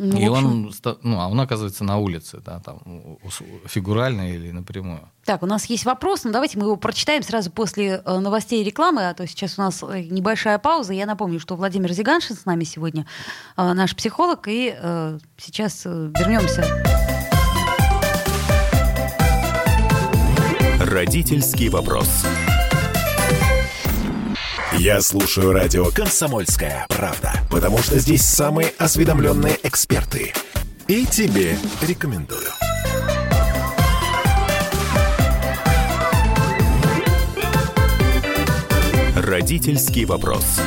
Ну, 0.01 0.17
и 0.17 0.29
он, 0.29 0.73
ну, 1.03 1.21
а 1.21 1.27
он 1.27 1.41
оказывается 1.41 1.83
на 1.83 1.99
улице, 1.99 2.39
да, 2.45 2.61
там, 2.61 2.81
фигурально 3.67 4.33
или 4.33 4.53
напрямую. 4.53 5.01
Так, 5.25 5.43
у 5.43 5.47
нас 5.47 5.65
есть 5.65 5.85
вопрос, 5.85 6.23
но 6.23 6.31
давайте 6.31 6.57
мы 6.57 6.67
его 6.67 6.77
прочитаем 6.77 7.25
сразу 7.25 7.51
после 7.51 8.01
э, 8.05 8.19
новостей 8.21 8.63
и 8.63 8.65
рекламы, 8.65 9.09
а 9.09 9.15
то 9.15 9.27
сейчас 9.27 9.59
у 9.59 9.63
нас 9.63 9.83
э, 9.83 10.03
небольшая 10.05 10.61
пауза. 10.61 10.93
Я 10.93 11.05
напомню, 11.05 11.41
что 11.41 11.57
Владимир 11.57 11.93
Зиганшин 11.93 12.37
с 12.37 12.45
нами 12.45 12.63
сегодня, 12.63 13.07
э, 13.57 13.73
наш 13.73 13.97
психолог, 13.97 14.47
и 14.47 14.73
сейчас 15.37 15.85
вернемся. 15.85 16.65
Родительский 20.79 21.71
вопрос. 21.71 22.25
Я 24.79 25.01
слушаю 25.01 25.53
радио 25.53 25.87
«Комсомольская 25.87 26.87
правда», 26.89 27.33
потому 27.51 27.79
что 27.79 27.99
здесь 27.99 28.23
самые 28.23 28.69
осведомленные 28.79 29.59
эксперты. 29.65 30.33
И 30.87 31.05
тебе 31.05 31.59
рекомендую. 31.83 32.47
Родительский 39.17 40.05
вопрос. 40.05 40.61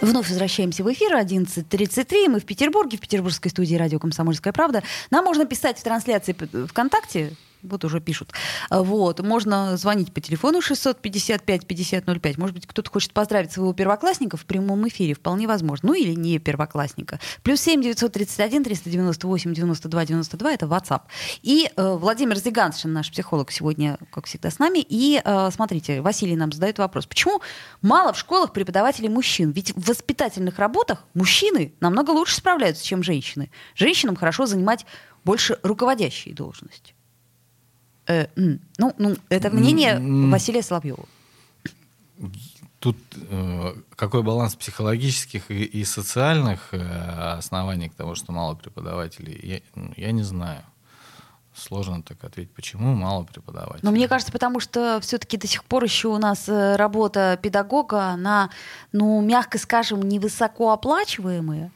Вновь 0.00 0.28
возвращаемся 0.28 0.82
в 0.82 0.92
эфир 0.92 1.14
11.33. 1.14 2.28
Мы 2.28 2.40
в 2.40 2.44
Петербурге, 2.44 2.96
в 2.96 3.00
петербургской 3.00 3.52
студии 3.52 3.76
радио 3.76 4.00
«Комсомольская 4.00 4.52
правда». 4.52 4.82
Нам 5.12 5.24
можно 5.24 5.44
писать 5.44 5.78
в 5.78 5.84
трансляции 5.84 6.34
ВКонтакте 6.66 7.36
вот 7.62 7.84
уже 7.84 8.00
пишут. 8.00 8.32
Вот. 8.70 9.20
Можно 9.20 9.76
звонить 9.76 10.12
по 10.12 10.20
телефону 10.20 10.60
655-5005. 10.60 12.34
Может 12.38 12.54
быть, 12.54 12.66
кто-то 12.66 12.90
хочет 12.90 13.12
поздравить 13.12 13.52
своего 13.52 13.72
первоклассника 13.72 14.36
в 14.36 14.44
прямом 14.44 14.86
эфире. 14.88 15.14
Вполне 15.14 15.46
возможно. 15.46 15.88
Ну 15.90 15.94
или 15.94 16.14
не 16.14 16.38
первоклассника. 16.38 17.20
Плюс 17.42 17.60
7 17.60 17.82
931 17.82 18.64
398 18.64 19.54
92 19.54 20.06
92. 20.06 20.52
Это 20.52 20.66
WhatsApp. 20.66 21.02
И 21.42 21.70
э, 21.74 21.94
Владимир 21.94 22.36
Зиганшин, 22.36 22.92
наш 22.92 23.10
психолог, 23.10 23.50
сегодня, 23.50 23.98
как 24.10 24.26
всегда, 24.26 24.50
с 24.50 24.58
нами. 24.58 24.84
И 24.88 25.20
э, 25.24 25.50
смотрите, 25.52 26.00
Василий 26.00 26.36
нам 26.36 26.52
задает 26.52 26.78
вопрос. 26.78 27.06
Почему 27.06 27.40
мало 27.82 28.12
в 28.12 28.18
школах 28.18 28.52
преподавателей 28.52 29.08
мужчин? 29.08 29.50
Ведь 29.50 29.72
в 29.76 29.88
воспитательных 29.88 30.58
работах 30.58 31.04
мужчины 31.14 31.74
намного 31.80 32.10
лучше 32.10 32.36
справляются, 32.36 32.84
чем 32.84 33.02
женщины. 33.02 33.50
Женщинам 33.74 34.16
хорошо 34.16 34.46
занимать 34.46 34.86
больше 35.24 35.58
руководящие 35.62 36.34
должности. 36.34 36.94
Э, 38.06 38.26
ну, 38.36 38.94
ну, 38.98 39.16
это 39.28 39.50
мнение 39.50 39.98
Василия 40.30 40.62
Соловьева. 40.62 41.04
Тут 42.78 42.96
э, 43.30 43.74
какой 43.94 44.22
баланс 44.22 44.54
психологических 44.54 45.50
и, 45.50 45.64
и 45.64 45.84
социальных 45.84 46.72
э, 46.72 46.78
оснований 47.38 47.90
к 47.90 47.94
тому, 47.94 48.14
что 48.14 48.32
мало 48.32 48.54
преподавателей, 48.54 49.38
я, 49.42 49.60
ну, 49.74 49.92
я 49.96 50.12
не 50.12 50.22
знаю. 50.22 50.62
Сложно 51.54 52.02
так 52.02 52.24
ответить, 52.24 52.52
почему 52.54 52.94
мало 52.94 53.24
преподавателей. 53.24 53.80
Но 53.82 53.90
мне 53.90 54.08
кажется, 54.08 54.32
потому 54.32 54.60
что 54.60 54.98
все-таки 55.02 55.36
до 55.36 55.46
сих 55.46 55.64
пор 55.64 55.84
еще 55.84 56.08
у 56.08 56.16
нас 56.16 56.48
э, 56.48 56.76
работа 56.76 57.38
педагога, 57.42 58.04
она, 58.04 58.48
ну, 58.92 59.20
мягко 59.20 59.58
скажем, 59.58 60.00
невысоко 60.00 60.72
оплачиваемая. 60.72 61.70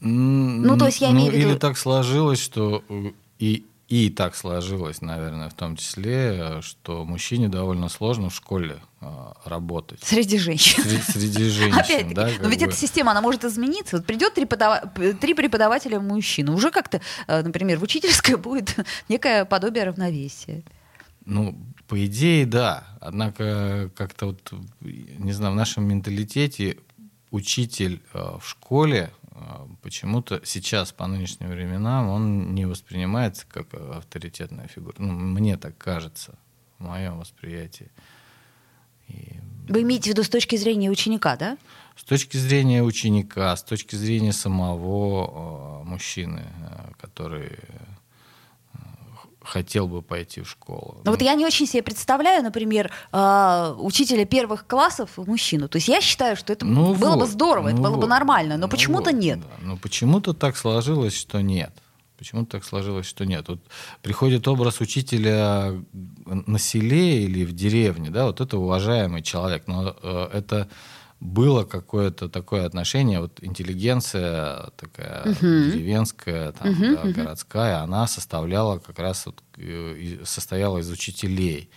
Ну, 0.00 0.78
то 0.78 0.86
есть 0.86 1.00
я 1.00 1.10
имею 1.10 1.26
ну, 1.26 1.32
в 1.32 1.34
виду... 1.34 1.50
Или 1.50 1.58
так 1.58 1.76
сложилось, 1.76 2.40
что 2.40 2.82
э, 2.88 3.12
и 3.38 3.66
и 3.88 4.10
так 4.10 4.36
сложилось, 4.36 5.00
наверное, 5.00 5.48
в 5.48 5.54
том 5.54 5.74
числе, 5.76 6.60
что 6.60 7.06
мужчине 7.06 7.48
довольно 7.48 7.88
сложно 7.88 8.28
в 8.28 8.34
школе 8.34 8.82
э, 9.00 9.06
работать. 9.46 10.00
Среди 10.02 10.36
женщин. 10.38 10.82
Среди, 10.82 11.02
среди 11.02 11.44
женщин, 11.48 11.78
Опять-таки, 11.78 12.14
да. 12.14 12.30
но 12.42 12.48
ведь 12.48 12.60
бы. 12.60 12.66
эта 12.66 12.76
система, 12.76 13.12
она 13.12 13.22
может 13.22 13.44
измениться. 13.44 13.96
Вот 13.96 14.04
придет 14.06 14.34
три, 14.34 14.44
подава- 14.44 15.14
три 15.14 15.32
преподавателя 15.32 16.00
мужчины, 16.00 16.52
уже 16.52 16.70
как-то, 16.70 17.00
э, 17.26 17.42
например, 17.42 17.78
в 17.78 17.82
учительской 17.82 18.36
будет 18.36 18.76
некое 19.08 19.46
подобие 19.46 19.84
равновесия. 19.84 20.62
Ну, 21.24 21.58
по 21.86 22.04
идее, 22.04 22.44
да. 22.44 22.84
Однако 23.00 23.90
как-то 23.96 24.26
вот, 24.26 24.52
не 24.82 25.32
знаю, 25.32 25.54
в 25.54 25.56
нашем 25.56 25.84
менталитете 25.88 26.76
учитель 27.30 28.02
э, 28.12 28.36
в 28.38 28.46
школе 28.46 29.10
э, 29.17 29.17
почему-то 29.82 30.40
сейчас, 30.44 30.92
по 30.92 31.06
нынешним 31.06 31.48
временам, 31.48 32.08
он 32.08 32.54
не 32.54 32.66
воспринимается 32.66 33.46
как 33.48 33.72
авторитетная 33.74 34.68
фигура. 34.68 34.94
Ну, 34.98 35.12
мне 35.12 35.56
так 35.56 35.76
кажется, 35.78 36.38
в 36.78 36.84
моем 36.84 37.18
восприятии. 37.18 37.90
И 39.08 39.40
Вы 39.68 39.82
имеете 39.82 40.10
в 40.10 40.12
виду 40.12 40.22
с 40.22 40.28
точки 40.28 40.56
зрения 40.56 40.90
ученика, 40.90 41.36
да? 41.36 41.56
с 41.98 42.04
точки 42.04 42.36
зрения 42.36 42.82
ученика, 42.82 43.56
с 43.56 43.62
точки 43.64 43.96
зрения 43.96 44.32
самого 44.32 45.80
э, 45.82 45.84
мужчины, 45.84 46.44
э, 46.44 46.92
который 47.00 47.58
хотел 49.48 49.88
бы 49.88 50.02
пойти 50.02 50.42
в 50.42 50.48
школу. 50.48 51.00
Но 51.04 51.10
вот 51.10 51.20
Ну, 51.20 51.26
я 51.26 51.34
не 51.34 51.46
очень 51.46 51.66
себе 51.66 51.82
представляю, 51.82 52.42
например, 52.42 52.92
э, 53.12 53.74
учителя 53.78 54.24
первых 54.26 54.66
классов 54.66 55.10
мужчину. 55.16 55.68
То 55.68 55.76
есть 55.76 55.88
я 55.88 56.00
считаю, 56.00 56.36
что 56.36 56.52
это 56.52 56.66
Ну 56.66 56.94
было 56.94 57.14
бы 57.14 57.20
вот, 57.20 57.30
здорово, 57.30 57.68
это 57.68 57.76
ну 57.76 57.82
было 57.82 57.94
бы 57.94 58.02
вот, 58.02 58.08
нормально, 58.08 58.56
но 58.56 58.66
ну 58.66 58.68
почему-то 58.68 59.10
вот, 59.10 59.20
нет. 59.20 59.40
да. 59.40 59.46
Ну 59.62 59.76
почему-то 59.78 60.34
так 60.34 60.56
сложилось, 60.56 61.16
что 61.16 61.40
нет. 61.40 61.72
Почему-то 62.18 62.50
так 62.50 62.64
сложилось, 62.64 63.06
что 63.06 63.24
нет. 63.24 63.48
Вот 63.48 63.60
приходит 64.02 64.46
образ 64.48 64.80
учителя 64.80 65.72
на 65.92 66.58
селе 66.58 67.22
или 67.22 67.44
в 67.44 67.52
деревне, 67.52 68.10
да, 68.10 68.26
вот 68.26 68.40
это 68.40 68.58
уважаемый 68.58 69.22
человек, 69.22 69.62
но 69.66 69.96
э, 70.02 70.28
это 70.32 70.68
было 71.20 71.64
какое-то 71.64 72.28
такое 72.28 72.64
отношение, 72.64 73.20
вот 73.20 73.42
интеллигенция 73.42 74.70
такая 74.76 75.24
деревенская, 75.24 76.52
там, 76.52 76.74
да, 76.94 77.02
городская, 77.10 77.80
она 77.80 78.06
составляла 78.06 78.78
как 78.78 78.98
раз 78.98 79.26
вот, 79.26 79.42
э, 79.56 80.20
состояла 80.24 80.78
из 80.78 80.90
учителей. 80.90 81.70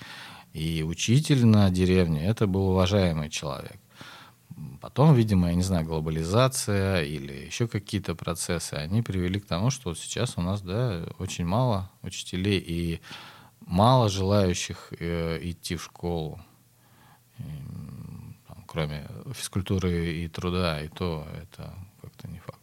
И 0.53 0.83
учитель 0.83 1.45
на 1.45 1.69
деревне 1.69 2.25
это 2.25 2.45
был 2.45 2.69
уважаемый 2.69 3.29
человек. 3.29 3.79
Потом, 4.79 5.15
видимо, 5.15 5.49
я 5.49 5.55
не 5.55 5.63
знаю, 5.63 5.85
глобализация 5.85 7.03
или 7.03 7.45
еще 7.45 7.67
какие-то 7.67 8.15
процессы, 8.15 8.73
они 8.73 9.01
привели 9.01 9.39
к 9.39 9.45
тому, 9.45 9.69
что 9.71 9.89
вот 9.89 9.97
сейчас 9.97 10.37
у 10.37 10.41
нас, 10.41 10.61
да, 10.61 11.03
очень 11.17 11.45
мало 11.45 11.89
учителей 12.03 12.59
и 12.59 12.99
мало 13.61 14.09
желающих 14.09 14.93
э, 14.99 15.39
идти 15.41 15.77
в 15.77 15.83
школу, 15.83 16.39
кроме 18.71 19.07
физкультуры 19.33 20.13
и 20.13 20.27
труда, 20.27 20.81
и 20.81 20.87
то 20.87 21.25
это 21.41 21.73
как-то 22.01 22.27
не 22.27 22.39
факт. 22.39 22.57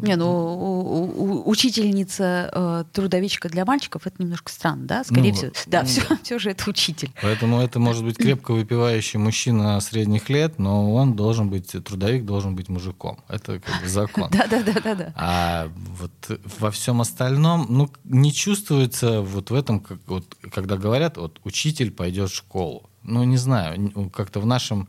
Не, 0.00 0.16
ну 0.16 0.30
у- 0.30 1.22
у- 1.24 1.50
учительница 1.50 2.50
э, 2.54 2.84
трудовичка 2.92 3.48
для 3.50 3.64
мальчиков 3.66 4.06
это 4.06 4.22
немножко 4.22 4.50
странно, 4.50 4.86
да? 4.86 5.04
Скорее 5.04 5.30
Ну, 5.32 5.34
всего. 5.36 5.52
Да, 5.66 5.82
ну 5.82 5.86
все, 5.88 6.02
да. 6.08 6.18
все 6.22 6.38
же 6.38 6.50
это 6.52 6.70
учитель. 6.70 7.10
Поэтому 7.20 7.60
это 7.60 7.78
может 7.78 8.02
быть 8.04 8.16
крепко 8.16 8.52
выпивающий 8.54 9.18
мужчина 9.18 9.78
средних 9.80 10.30
лет, 10.30 10.58
но 10.58 10.94
он 10.94 11.16
должен 11.16 11.50
быть, 11.50 11.72
трудовик 11.84 12.24
должен 12.24 12.54
быть 12.56 12.68
мужиком. 12.70 13.18
Это 13.28 13.58
как 13.60 13.82
бы 13.82 13.88
закон. 13.88 14.30
Да, 14.32 14.46
да, 14.46 14.62
да, 14.62 14.80
да, 14.80 14.94
да. 14.94 15.12
А 15.16 15.68
вот 15.76 16.12
во 16.60 16.70
всем 16.70 17.00
остальном, 17.02 17.66
ну, 17.68 17.90
не 18.04 18.32
чувствуется 18.32 19.20
вот 19.20 19.50
в 19.50 19.54
этом, 19.54 19.80
как, 19.80 19.98
вот, 20.06 20.24
когда 20.50 20.76
говорят, 20.76 21.16
вот 21.18 21.40
учитель 21.44 21.90
пойдет 21.90 22.30
в 22.30 22.34
школу. 22.34 22.88
Ну, 23.02 23.24
не 23.24 23.36
знаю, 23.36 24.10
как-то 24.14 24.40
в 24.40 24.46
нашем 24.46 24.88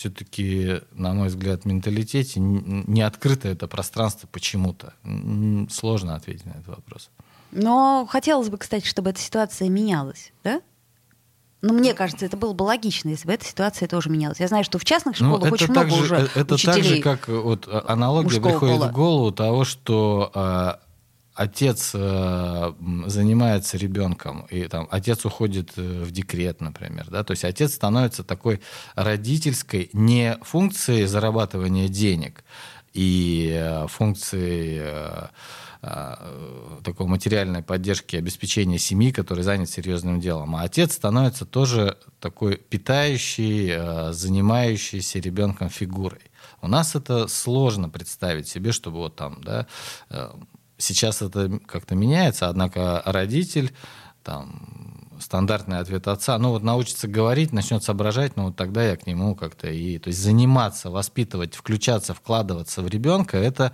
все-таки, 0.00 0.80
на 0.92 1.12
мой 1.12 1.28
взгляд, 1.28 1.66
менталитете 1.66 2.40
не 2.40 3.02
открыто 3.02 3.48
это 3.48 3.68
пространство 3.68 4.26
почему-то. 4.32 4.94
Сложно 5.70 6.14
ответить 6.16 6.46
на 6.46 6.52
этот 6.52 6.68
вопрос. 6.68 7.10
Но 7.52 8.06
хотелось 8.08 8.48
бы, 8.48 8.56
кстати, 8.56 8.86
чтобы 8.86 9.10
эта 9.10 9.20
ситуация 9.20 9.68
менялась, 9.68 10.32
да? 10.42 10.62
Ну, 11.60 11.74
мне 11.74 11.92
кажется, 11.92 12.24
это 12.24 12.38
было 12.38 12.54
бы 12.54 12.62
логично, 12.62 13.10
если 13.10 13.26
бы 13.26 13.34
эта 13.34 13.44
ситуация 13.44 13.88
тоже 13.88 14.08
менялась. 14.08 14.40
Я 14.40 14.48
знаю, 14.48 14.64
что 14.64 14.78
в 14.78 14.86
частных 14.86 15.20
Ну, 15.20 15.36
школах 15.36 15.52
очень 15.52 15.66
так 15.66 15.88
много 15.88 15.90
же, 15.90 16.02
уже 16.02 16.16
э, 16.16 16.28
это 16.34 16.56
так 16.64 16.82
же, 16.82 17.02
как 17.02 17.28
э, 17.28 17.38
вот 17.38 17.68
а, 17.70 17.84
аналогия 17.86 18.40
приходит 18.40 18.78
пола. 18.78 18.88
в 18.88 18.92
голову 18.92 19.32
того, 19.32 19.66
что 19.66 20.32
э, 20.34 20.72
отец 21.40 21.92
э, 21.94 22.72
занимается 23.06 23.78
ребенком, 23.78 24.46
и 24.50 24.64
там 24.64 24.86
отец 24.90 25.24
уходит 25.24 25.72
э, 25.76 26.02
в 26.04 26.10
декрет, 26.10 26.60
например, 26.60 27.06
да, 27.08 27.24
то 27.24 27.30
есть 27.30 27.44
отец 27.44 27.72
становится 27.74 28.22
такой 28.24 28.60
родительской 28.94 29.88
не 29.94 30.36
функцией 30.42 31.06
зарабатывания 31.06 31.88
денег 31.88 32.44
и 32.92 33.52
э, 33.54 33.86
функцией 33.88 34.80
э, 34.82 35.28
э, 35.80 36.14
такой 36.84 37.06
материальной 37.06 37.62
поддержки, 37.62 38.16
обеспечения 38.16 38.78
семьи, 38.78 39.10
который 39.10 39.42
занят 39.42 39.70
серьезным 39.70 40.20
делом. 40.20 40.56
А 40.56 40.64
отец 40.64 40.92
становится 40.92 41.46
тоже 41.46 41.96
такой 42.20 42.56
питающий, 42.56 43.70
э, 43.70 44.12
занимающийся 44.12 45.18
ребенком 45.20 45.70
фигурой. 45.70 46.20
У 46.60 46.68
нас 46.68 46.94
это 46.94 47.28
сложно 47.28 47.88
представить 47.88 48.46
себе, 48.46 48.72
чтобы 48.72 48.98
вот 48.98 49.16
там, 49.16 49.40
да, 49.42 49.66
сейчас 50.80 51.22
это 51.22 51.60
как-то 51.66 51.94
меняется, 51.94 52.48
однако 52.48 53.02
родитель, 53.04 53.72
там, 54.22 55.08
стандартный 55.20 55.78
ответ 55.78 56.08
отца, 56.08 56.38
ну 56.38 56.50
вот 56.50 56.62
научится 56.62 57.06
говорить, 57.06 57.52
начнет 57.52 57.84
соображать, 57.84 58.36
ну 58.36 58.44
вот 58.46 58.56
тогда 58.56 58.82
я 58.82 58.96
к 58.96 59.06
нему 59.06 59.34
как-то 59.34 59.68
и, 59.68 59.98
то 59.98 60.08
есть 60.08 60.20
заниматься, 60.20 60.90
воспитывать, 60.90 61.54
включаться, 61.54 62.14
вкладываться 62.14 62.82
в 62.82 62.88
ребенка, 62.88 63.36
это 63.36 63.72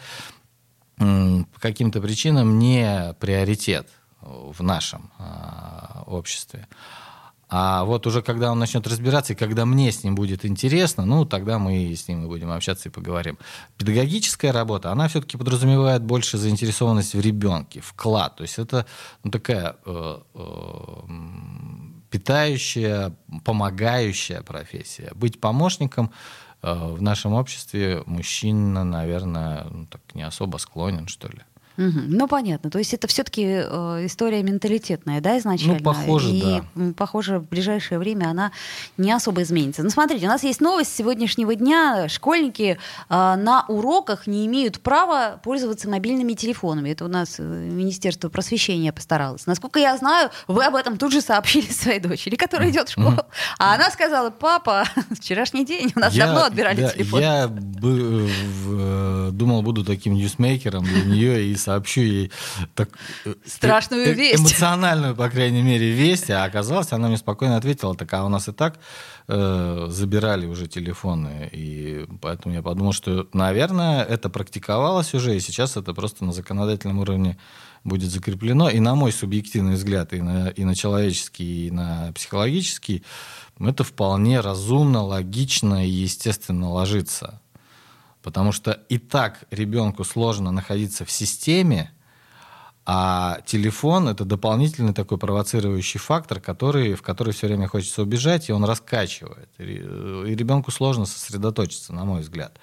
по 0.99 1.61
каким-то 1.61 2.01
причинам 2.01 2.59
не 2.59 3.15
приоритет 3.21 3.89
в 4.21 4.63
нашем 4.63 5.11
а, 5.19 6.05
обществе. 6.07 6.67
А 7.49 7.85
вот 7.85 8.07
уже 8.07 8.23
когда 8.23 8.51
он 8.51 8.59
начнет 8.59 8.87
разбираться, 8.89 9.33
и 9.33 9.37
когда 9.37 9.67
мне 9.67 9.93
с 9.93 10.03
ним 10.03 10.17
будет 10.17 10.45
интересно, 10.45 11.05
ну, 11.05 11.25
тогда 11.25 11.59
мы 11.61 11.95
с 11.95 12.09
ним 12.09 12.25
и 12.25 12.27
будем 12.27 12.51
общаться 12.51 12.89
и 12.89 12.93
поговорим. 12.93 13.39
Педагогическая 13.79 14.53
работа, 14.53 14.91
она 14.91 15.07
все-таки 15.07 15.37
подразумевает 15.37 16.03
больше 16.03 16.39
заинтересованность 16.39 17.15
в 17.15 17.21
ребенке, 17.21 17.81
вклад. 17.81 18.37
То 18.37 18.43
есть 18.43 18.59
это 18.59 18.85
ну, 19.23 19.31
такая 19.31 19.77
э, 19.85 20.19
э, 20.35 20.41
питающая, 22.11 23.15
помогающая 23.45 24.43
профессия. 24.43 25.13
Быть 25.15 25.41
помощником 25.41 26.11
э, 26.63 26.75
в 26.75 27.01
нашем 27.01 27.33
обществе 27.35 28.03
мужчина, 28.07 28.83
наверное, 28.83 29.67
ну, 29.71 29.87
так 29.87 30.01
не 30.15 30.23
особо 30.25 30.57
склонен, 30.57 31.07
что 31.07 31.29
ли. 31.29 31.43
Мгм. 31.77 32.07
Ну, 32.09 32.29
понятно. 32.29 32.71
То 32.71 32.79
есть 32.79 32.95
это 32.95 33.07
все-таки 33.07 33.43
история 34.07 34.43
менталитетная, 34.43 35.21
да, 35.21 35.39
изначально? 35.39 35.79
Ну, 35.79 35.85
похоже, 35.85 36.31
И, 36.31 36.63
да. 36.75 36.93
похоже, 36.97 37.39
в 37.39 37.49
ближайшее 37.49 37.99
время 37.99 38.27
она 38.31 38.53
не 38.97 39.13
особо 39.13 39.43
изменится. 39.43 39.83
Ну, 39.83 39.91
смотрите, 39.91 40.27
у 40.27 40.29
нас 40.29 40.43
есть 40.43 40.61
новость 40.61 40.93
с 40.93 40.97
сегодняшнего 40.97 41.55
дня. 41.55 42.09
Школьники 42.09 42.79
э, 43.09 43.35
на 43.37 43.65
уроках 43.69 44.27
не 44.27 44.47
имеют 44.47 44.81
права 44.81 45.41
пользоваться 45.43 45.89
мобильными 45.89 46.33
телефонами. 46.35 46.91
Это 46.91 47.05
у 47.05 47.09
нас 47.09 47.37
э, 47.39 47.43
Министерство 47.43 48.29
просвещения 48.29 48.93
постаралось. 48.93 49.47
Насколько 49.47 49.79
я 49.79 49.97
знаю, 49.97 50.31
вы 50.49 50.65
об 50.65 50.75
этом 50.75 50.97
тут 50.99 51.13
же 51.13 51.21
сообщили 51.21 51.67
своей 51.73 52.01
дочери, 52.01 52.37
которая 52.37 52.71
идет 52.71 52.89
в 52.89 52.93
школу. 52.93 53.19
А 53.59 53.75
она 53.75 53.91
сказала, 53.91 54.31
папа, 54.31 54.85
вчерашний 55.11 55.65
день, 55.65 55.93
у 55.95 56.01
нас 56.01 56.15
Я- 56.15 56.27
давно 56.27 56.45
отбирали 56.45 56.81
да, 56.83 56.91
телефон. 56.91 57.21
Я 57.21 57.49
бы, 57.49 58.29
э, 58.69 59.29
думал, 59.33 59.63
буду 59.63 59.85
таким 59.85 60.15
ньюсмейкером 60.15 60.85
для 60.85 61.05
нее 61.05 61.47
и 61.47 61.57
сообщу 61.67 62.01
ей 62.01 62.31
так, 62.75 62.91
э, 63.25 63.35
Страшную 63.45 64.07
э, 64.07 64.13
весть. 64.15 64.41
Эмоциональную, 64.41 65.17
по 65.17 65.29
крайней 65.29 65.63
мере, 65.63 65.91
весть. 65.91 66.31
А 66.31 66.45
оказалось, 66.45 66.93
она 66.93 67.09
мне 67.09 67.17
спокойно 67.17 67.57
ответила, 67.57 67.95
так 67.97 68.13
а 68.15 68.25
у 68.25 68.29
нас 68.29 68.49
и 68.49 68.53
так 68.53 68.79
э, 69.29 69.87
забирали 69.89 70.47
уже 70.47 70.69
телефоны. 70.69 71.51
И 71.53 72.07
поэтому 72.23 72.55
я 72.55 72.63
подумал, 72.63 72.93
что, 72.93 73.29
наверное, 73.33 74.05
это 74.05 74.31
практиковалось 74.31 75.15
уже, 75.15 75.37
и 75.37 75.41
сейчас 75.41 75.77
это 75.77 75.93
просто 75.93 76.25
на 76.25 76.33
законодательном 76.33 77.01
уровне 77.01 77.37
будет 77.83 78.11
закреплено. 78.11 78.71
И 78.71 78.79
на 78.79 78.95
мой 78.95 79.13
субъективный 79.13 79.75
взгляд, 79.75 80.13
и 80.13 80.23
на, 80.23 80.49
и 80.49 80.65
на 80.65 80.75
человеческий, 80.77 81.67
и 81.67 81.71
на 81.73 82.13
психологический, 82.15 83.03
это 83.59 83.83
вполне 83.83 84.41
разумно, 84.41 85.03
логично 85.03 85.85
и 85.85 85.91
естественно 85.91 86.71
ложится. 86.71 87.41
Потому 88.27 88.51
что 88.51 88.73
и 88.89 88.99
так 88.99 89.45
ребенку 89.53 90.03
сложно 90.03 90.51
находиться 90.51 91.05
в 91.05 91.13
системе, 91.13 91.93
а 92.85 93.39
телефон 93.47 94.09
это 94.09 94.25
дополнительный 94.25 94.93
такой 94.93 95.17
провоцирующий 95.17 96.01
фактор, 96.01 96.41
который, 96.41 96.95
в 96.95 97.03
который 97.03 97.33
все 97.33 97.47
время 97.47 97.69
хочется 97.69 98.03
убежать, 98.03 98.49
и 98.49 98.53
он 98.53 98.65
раскачивает. 98.65 99.49
И, 99.59 99.65
ребенку 100.35 100.73
сложно 100.73 101.07
сосредоточиться, 101.07 101.93
на 101.93 102.05
мой 102.05 102.23
взгляд. 102.23 102.59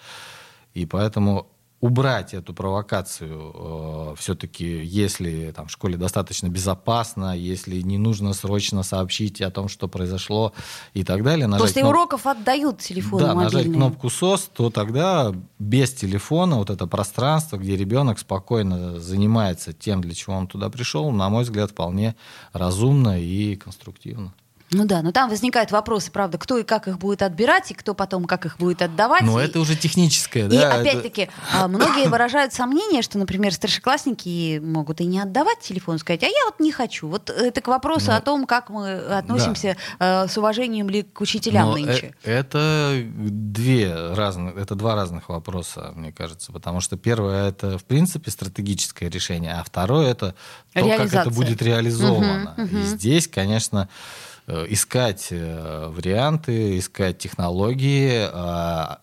И 0.73 0.86
поэтому 0.86 1.47
убрать 1.84 2.34
эту 2.34 2.54
провокацию, 2.54 4.13
э, 4.13 4.15
все-таки, 4.17 4.86
если 4.86 5.52
там, 5.54 5.67
в 5.67 5.72
школе 5.72 5.98
достаточно 5.98 6.48
безопасно, 6.48 7.38
если 7.38 7.82
не 7.82 7.98
нужно 7.98 8.32
срочно 8.32 8.84
сообщить 8.84 9.41
о 9.41 9.52
том, 9.52 9.67
что 9.67 9.89
произошло 9.89 10.54
и 10.93 11.04
так 11.04 11.24
далее. 11.24 11.50
После 11.60 11.82
кноп... 11.82 11.93
уроков 11.93 12.26
отдают 12.26 12.80
телефон 12.80 13.19
Да, 13.19 13.36
мобильный. 13.36 13.43
нажать 13.43 13.74
кнопку 13.74 14.10
СОС, 14.10 14.50
то 14.54 14.69
тогда 14.69 15.34
без 15.60 15.93
телефона 15.93 16.56
вот 16.56 16.69
это 16.69 16.88
пространство, 16.88 17.58
где 17.58 17.76
ребенок 17.76 18.17
спокойно 18.17 19.02
занимается 19.02 19.74
тем, 19.74 20.00
для 20.00 20.13
чего 20.13 20.38
он 20.38 20.48
туда 20.48 20.69
пришел, 20.69 21.12
на 21.12 21.28
мой 21.28 21.43
взгляд, 21.43 21.72
вполне 21.72 22.15
разумно 22.54 23.22
и 23.22 23.58
конструктивно. 23.58 24.34
Ну 24.74 24.86
да, 24.86 25.02
но 25.02 25.12
там 25.12 25.30
возникают 25.30 25.72
вопросы, 25.72 26.12
правда, 26.12 26.38
кто 26.38 26.58
и 26.58 26.64
как 26.64 26.88
их 26.88 26.98
будет 26.98 27.22
отбирать, 27.22 27.72
и 27.72 27.74
кто 27.74 27.94
потом 27.94 28.26
как 28.26 28.46
их 28.46 28.58
будет 28.58 28.82
отдавать. 28.82 29.22
Но 29.22 29.42
и... 29.42 29.46
это 29.46 29.60
уже 29.60 29.76
техническое, 29.76 30.48
да? 30.48 30.56
И 30.56 30.82
опять-таки, 30.82 31.30
это... 31.54 31.68
многие 31.68 32.08
выражают 32.10 32.54
сомнение, 32.54 33.02
что, 33.02 33.18
например, 33.18 33.54
старшеклассники 33.54 34.60
могут 34.60 35.02
и 35.02 35.06
не 35.06 35.20
отдавать 35.20 35.60
телефон, 35.60 36.00
сказать, 36.00 36.24
а 36.24 36.28
я 36.28 36.46
вот 36.46 36.60
не 36.60 36.72
хочу. 36.72 37.08
Вот 37.08 37.30
это 37.30 37.62
к 37.62 37.68
вопросу 37.68 38.08
Но... 38.08 38.18
о 38.18 38.22
том, 38.22 38.46
как 38.46 38.70
мы 38.70 38.94
относимся 38.94 39.78
да. 40.00 40.28
с 40.28 40.38
уважением 40.38 40.90
ли 40.90 41.04
к 41.04 41.22
учителям 41.22 41.68
Но 41.68 41.78
нынче. 41.78 42.16
Это 42.24 42.94
две 43.16 43.94
разных, 44.14 44.58
это 44.58 44.76
два 44.76 44.96
разных 44.96 45.30
вопроса, 45.30 45.92
мне 45.96 46.12
кажется, 46.12 46.52
потому 46.52 46.82
что 46.82 46.98
первое 46.98 47.50
это 47.50 47.78
в 47.78 47.84
принципе 47.86 48.32
стратегическое 48.32 49.10
решение, 49.10 49.54
а 49.54 49.64
второе 49.64 50.10
это 50.10 50.36
то, 50.74 50.88
как 50.98 51.14
это 51.14 51.30
будет 51.30 51.62
реализовано. 51.62 52.54
Угу, 52.58 52.66
угу. 52.66 52.78
И 52.78 52.82
здесь, 52.84 53.28
конечно, 53.28 53.84
Э, 53.84 54.33
искать 54.48 55.28
э, 55.32 55.88
варианты, 55.90 56.78
искать 56.78 57.18
технологии 57.18 58.28
а, 58.32 59.00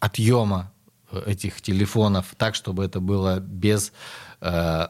отъема 0.00 0.72
этих 1.26 1.60
телефонов 1.62 2.34
так, 2.36 2.54
чтобы 2.54 2.84
это 2.84 3.00
было 3.00 3.40
без 3.40 3.92
э, 4.40 4.88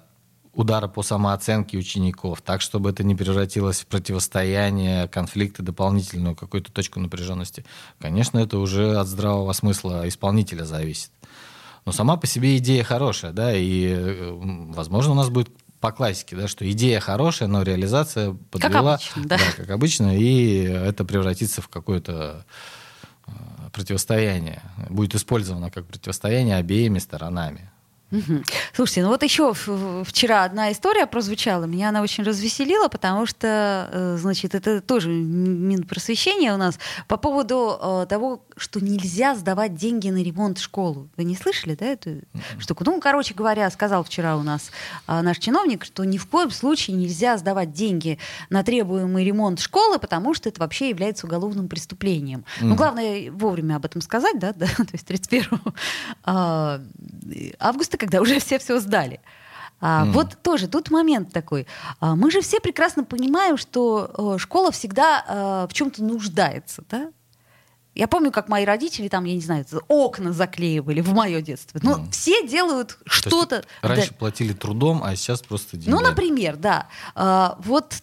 удара 0.53 0.89
по 0.89 1.03
самооценке 1.03 1.79
учеников, 1.79 2.43
так, 2.43 2.61
чтобы 2.61 2.91
это 2.91 3.05
не 3.05 3.15
превратилось 3.15 3.81
в 3.81 3.87
противостояние, 3.87 5.07
конфликты, 5.09 5.63
дополнительную 5.63 6.35
какую-то 6.35 6.73
точку 6.73 6.99
напряженности. 6.99 7.65
Конечно, 8.01 8.39
это 8.39 8.59
уже 8.59 8.99
от 8.99 9.07
здравого 9.07 9.53
смысла 9.53 10.09
исполнителя 10.09 10.65
зависит. 10.65 11.11
Но 11.85 11.93
сама 11.93 12.17
по 12.17 12.27
себе 12.27 12.57
идея 12.59 12.83
хорошая, 12.83 13.33
да, 13.33 13.53
и, 13.55 14.17
возможно, 14.75 15.13
у 15.13 15.15
нас 15.15 15.29
будет 15.29 15.49
по 15.81 15.93
классике, 15.93 16.37
да, 16.37 16.49
что 16.49 16.69
идея 16.71 17.01
хорошая, 17.01 17.49
но 17.49 17.62
реализация 17.62 18.37
подвела, 18.51 18.99
как 18.99 19.07
обычно, 19.07 19.25
да. 19.25 19.38
Да, 19.38 19.45
как 19.57 19.71
обычно, 19.71 20.17
и 20.17 20.62
это 20.64 21.05
превратится 21.05 21.62
в 21.62 21.69
какое-то 21.69 22.45
э, 23.27 23.31
противостояние, 23.73 24.62
будет 24.91 25.14
использовано 25.14 25.71
как 25.71 25.87
противостояние 25.87 26.57
обеими 26.57 26.99
сторонами. 26.99 27.71
Угу. 28.11 28.42
Слушайте, 28.75 29.03
ну 29.03 29.09
вот 29.09 29.23
еще 29.23 29.53
вчера 29.53 30.44
одна 30.44 30.73
история 30.73 31.07
прозвучала, 31.07 31.64
меня 31.64 31.90
она 31.90 32.01
очень 32.01 32.25
развеселила, 32.25 32.88
потому 32.88 33.27
что, 33.27 33.90
э, 33.92 34.16
значит, 34.18 34.55
это 34.55 34.81
тоже 34.81 35.11
Минпросвещение 35.11 36.55
у 36.55 36.57
нас 36.57 36.79
по 37.07 37.18
поводу 37.18 37.79
э, 37.81 38.07
того, 38.09 38.42
что 38.57 38.81
нельзя 38.81 39.35
сдавать 39.35 39.75
деньги 39.75 40.09
на 40.09 40.23
ремонт 40.23 40.59
школу. 40.59 41.09
Вы 41.16 41.25
не 41.25 41.37
слышали, 41.37 41.75
да, 41.75 41.85
эту 41.85 42.11
mm-hmm. 42.11 42.61
штуку? 42.61 42.85
Ну, 42.87 42.99
короче 43.01 43.35
говоря, 43.35 43.71
сказал 43.71 44.05
вчера 44.05 44.37
у 44.37 44.42
нас 44.42 44.71
э, 45.07 45.21
наш 45.21 45.38
чиновник, 45.38 45.85
что 45.85 46.05
ни 46.05 46.16
в 46.16 46.27
коем 46.27 46.51
случае 46.51 46.97
нельзя 46.97 47.37
сдавать 47.37 47.73
деньги 47.73 48.18
на 48.49 48.62
требуемый 48.62 49.23
ремонт 49.23 49.61
школы, 49.61 49.99
потому 49.99 50.33
что 50.33 50.49
это 50.49 50.61
вообще 50.61 50.88
является 50.88 51.27
уголовным 51.27 51.68
преступлением. 51.68 52.40
Mm-hmm. 52.40 52.64
Ну, 52.64 52.75
главное 52.75 53.31
вовремя 53.31 53.77
об 53.77 53.85
этом 53.85 54.01
сказать, 54.01 54.38
да, 54.38 54.53
да 54.57 54.66
то 54.66 54.88
есть 54.92 55.07
31 55.07 55.61
а, 56.25 56.81
августа 57.59 57.98
когда 57.99 58.21
уже 58.21 58.41
все 58.41 58.59
все 58.59 58.79
сдали. 58.81 59.21
А, 59.81 60.05
mm. 60.05 60.13
Вот 60.13 60.39
тоже 60.43 60.67
тут 60.69 60.91
момент 60.91 61.33
такой. 61.33 61.67
А, 62.01 62.17
мы 62.17 62.31
же 62.31 62.41
все 62.41 62.61
прекрасно 62.61 63.05
понимаем, 63.05 63.57
что 63.57 64.35
э, 64.35 64.39
школа 64.39 64.73
всегда 64.73 65.25
а, 65.27 65.67
в 65.69 65.73
чем-то 65.73 66.03
нуждается, 66.03 66.83
да? 66.89 67.13
Я 67.95 68.07
помню, 68.07 68.31
как 68.31 68.49
мои 68.49 68.65
родители 68.65 69.09
там, 69.09 69.25
я 69.25 69.35
не 69.35 69.41
знаю, 69.41 69.65
окна 69.89 70.33
заклеивали 70.33 71.01
в 71.01 71.13
мое 71.13 71.41
детство. 71.41 71.81
Ну, 71.83 71.97
mm. 71.97 72.11
все 72.13 72.47
делают 72.47 72.97
что-то. 73.07 73.65
Раньше 73.83 74.11
да. 74.11 74.17
платили 74.17 74.53
трудом, 74.53 75.03
а 75.03 75.17
сейчас 75.17 75.43
просто 75.43 75.77
деньги. 75.77 75.91
Ну, 75.91 76.01
например, 76.01 76.57
да. 76.57 76.89
А, 77.15 77.59
вот 77.65 77.97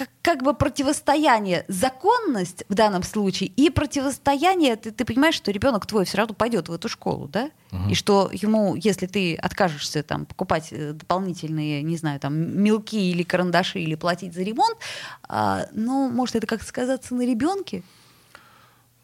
как, 0.00 0.08
как 0.22 0.42
бы 0.42 0.54
противостояние 0.54 1.66
законность 1.68 2.64
в 2.70 2.74
данном 2.74 3.02
случае 3.02 3.50
и 3.50 3.68
противостояние, 3.68 4.76
ты, 4.76 4.92
ты 4.92 5.04
понимаешь, 5.04 5.34
что 5.34 5.50
ребенок 5.50 5.84
твой 5.84 6.06
все 6.06 6.16
равно 6.16 6.32
пойдет 6.32 6.70
в 6.70 6.72
эту 6.72 6.88
школу, 6.88 7.28
да? 7.28 7.50
Угу. 7.70 7.90
И 7.90 7.94
что 7.94 8.30
ему, 8.32 8.74
если 8.76 9.06
ты 9.06 9.34
откажешься 9.34 10.02
там 10.02 10.24
покупать 10.24 10.68
э, 10.70 10.94
дополнительные, 10.94 11.82
не 11.82 11.98
знаю, 11.98 12.18
там 12.18 12.34
мелки 12.34 13.10
или 13.10 13.22
карандаши 13.22 13.80
или 13.80 13.94
платить 13.94 14.32
за 14.32 14.40
ремонт, 14.42 14.78
а, 15.28 15.66
ну, 15.72 16.08
может 16.08 16.36
это 16.36 16.46
как 16.46 16.62
сказаться 16.62 17.14
на 17.14 17.26
ребенке? 17.26 17.82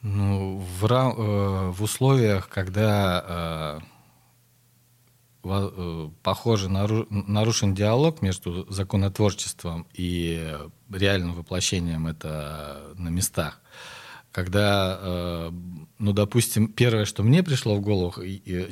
Ну, 0.01 0.65
в, 0.81 0.87
э, 0.87 1.71
в 1.73 1.83
условиях, 1.83 2.49
когда 2.49 3.81
э, 3.83 3.87
Э, 5.49 6.11
похоже, 6.23 6.69
нарушен 6.69 7.75
диалог 7.75 8.23
между 8.23 8.71
законотворчеством 8.73 9.87
и 9.93 10.57
реальным 10.91 11.35
воплощением 11.35 12.07
это 12.07 12.93
на 12.97 13.09
местах. 13.09 13.61
Когда, 14.33 14.99
э, 15.01 15.51
ну, 15.99 16.13
допустим, 16.13 16.69
первое, 16.69 17.07
что 17.07 17.23
мне 17.23 17.43
пришло 17.43 17.77
в 17.77 17.81
голову, 17.81 18.15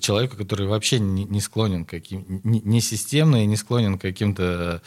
человеку, 0.00 0.36
который 0.36 0.66
вообще 0.66 0.98
не 0.98 1.40
склонен 1.40 1.86
к 1.86 1.90
каким, 1.90 2.40
не 2.44 2.80
системно 2.80 3.42
и 3.42 3.46
не 3.46 3.56
склонен 3.56 3.98
к 3.98 4.02
каким-то 4.02 4.82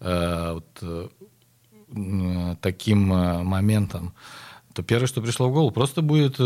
э, 0.00 0.52
вот, 0.54 1.10
таким 2.62 3.00
моментам, 3.00 4.14
то 4.72 4.82
первое, 4.82 5.06
что 5.06 5.20
пришло 5.20 5.50
в 5.50 5.52
голову, 5.52 5.70
просто 5.70 6.00
будет 6.00 6.38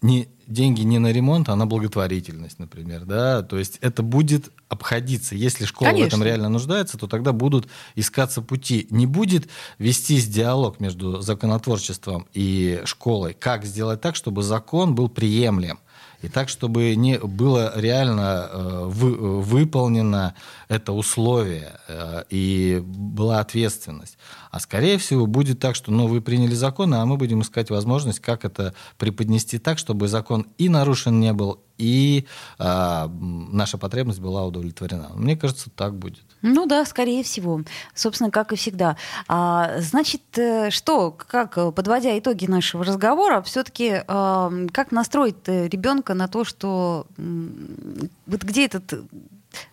не, 0.00 0.28
деньги 0.46 0.82
не 0.82 0.98
на 0.98 1.12
ремонт, 1.12 1.48
а 1.48 1.56
на 1.56 1.66
благотворительность, 1.66 2.58
например. 2.58 3.04
Да? 3.04 3.42
То 3.42 3.58
есть 3.58 3.78
это 3.80 4.02
будет 4.02 4.50
обходиться. 4.68 5.34
Если 5.34 5.64
школа 5.64 5.90
Конечно. 5.90 6.04
в 6.04 6.08
этом 6.08 6.22
реально 6.22 6.48
нуждается, 6.48 6.98
то 6.98 7.06
тогда 7.06 7.32
будут 7.32 7.68
искаться 7.94 8.42
пути. 8.42 8.86
Не 8.90 9.06
будет 9.06 9.48
вестись 9.78 10.28
диалог 10.28 10.80
между 10.80 11.20
законотворчеством 11.20 12.26
и 12.32 12.82
школой. 12.84 13.34
Как 13.34 13.64
сделать 13.64 14.00
так, 14.00 14.16
чтобы 14.16 14.42
закон 14.42 14.94
был 14.94 15.08
приемлем? 15.08 15.78
И 16.20 16.28
так, 16.28 16.48
чтобы 16.48 16.96
не 16.96 17.18
было 17.18 17.72
реально 17.76 18.48
э, 18.50 18.84
вы, 18.86 19.40
выполнено 19.40 20.34
это 20.68 20.92
условие 20.92 21.78
э, 21.86 22.24
и 22.28 22.82
была 22.84 23.38
ответственность. 23.38 24.18
А 24.50 24.60
скорее 24.60 24.98
всего 24.98 25.26
будет 25.26 25.60
так, 25.60 25.74
что 25.74 25.92
ну, 25.92 26.06
вы 26.06 26.20
приняли 26.20 26.54
закон, 26.54 26.94
а 26.94 27.04
мы 27.04 27.16
будем 27.16 27.42
искать 27.42 27.70
возможность, 27.70 28.20
как 28.20 28.44
это 28.44 28.74
преподнести 28.96 29.58
так, 29.58 29.78
чтобы 29.78 30.08
закон 30.08 30.46
и 30.58 30.68
нарушен 30.68 31.20
не 31.20 31.32
был, 31.32 31.60
и 31.76 32.26
э, 32.58 33.08
наша 33.08 33.78
потребность 33.78 34.20
была 34.20 34.44
удовлетворена. 34.44 35.10
Мне 35.14 35.36
кажется, 35.36 35.70
так 35.70 35.94
будет. 35.94 36.24
Ну 36.42 36.66
да, 36.66 36.84
скорее 36.84 37.22
всего. 37.22 37.62
Собственно, 37.94 38.30
как 38.30 38.52
и 38.52 38.56
всегда. 38.56 38.96
А, 39.28 39.78
значит, 39.78 40.22
э, 40.36 40.70
что, 40.70 41.12
как, 41.12 41.54
подводя 41.74 42.18
итоги 42.18 42.46
нашего 42.46 42.84
разговора, 42.84 43.42
все-таки 43.42 44.02
а, 44.06 44.52
как 44.72 44.90
настроить 44.90 45.46
ребенка 45.46 46.14
на 46.14 46.26
то, 46.28 46.44
что 46.44 47.06
вот 47.16 48.42
где 48.42 48.66
этот 48.66 49.04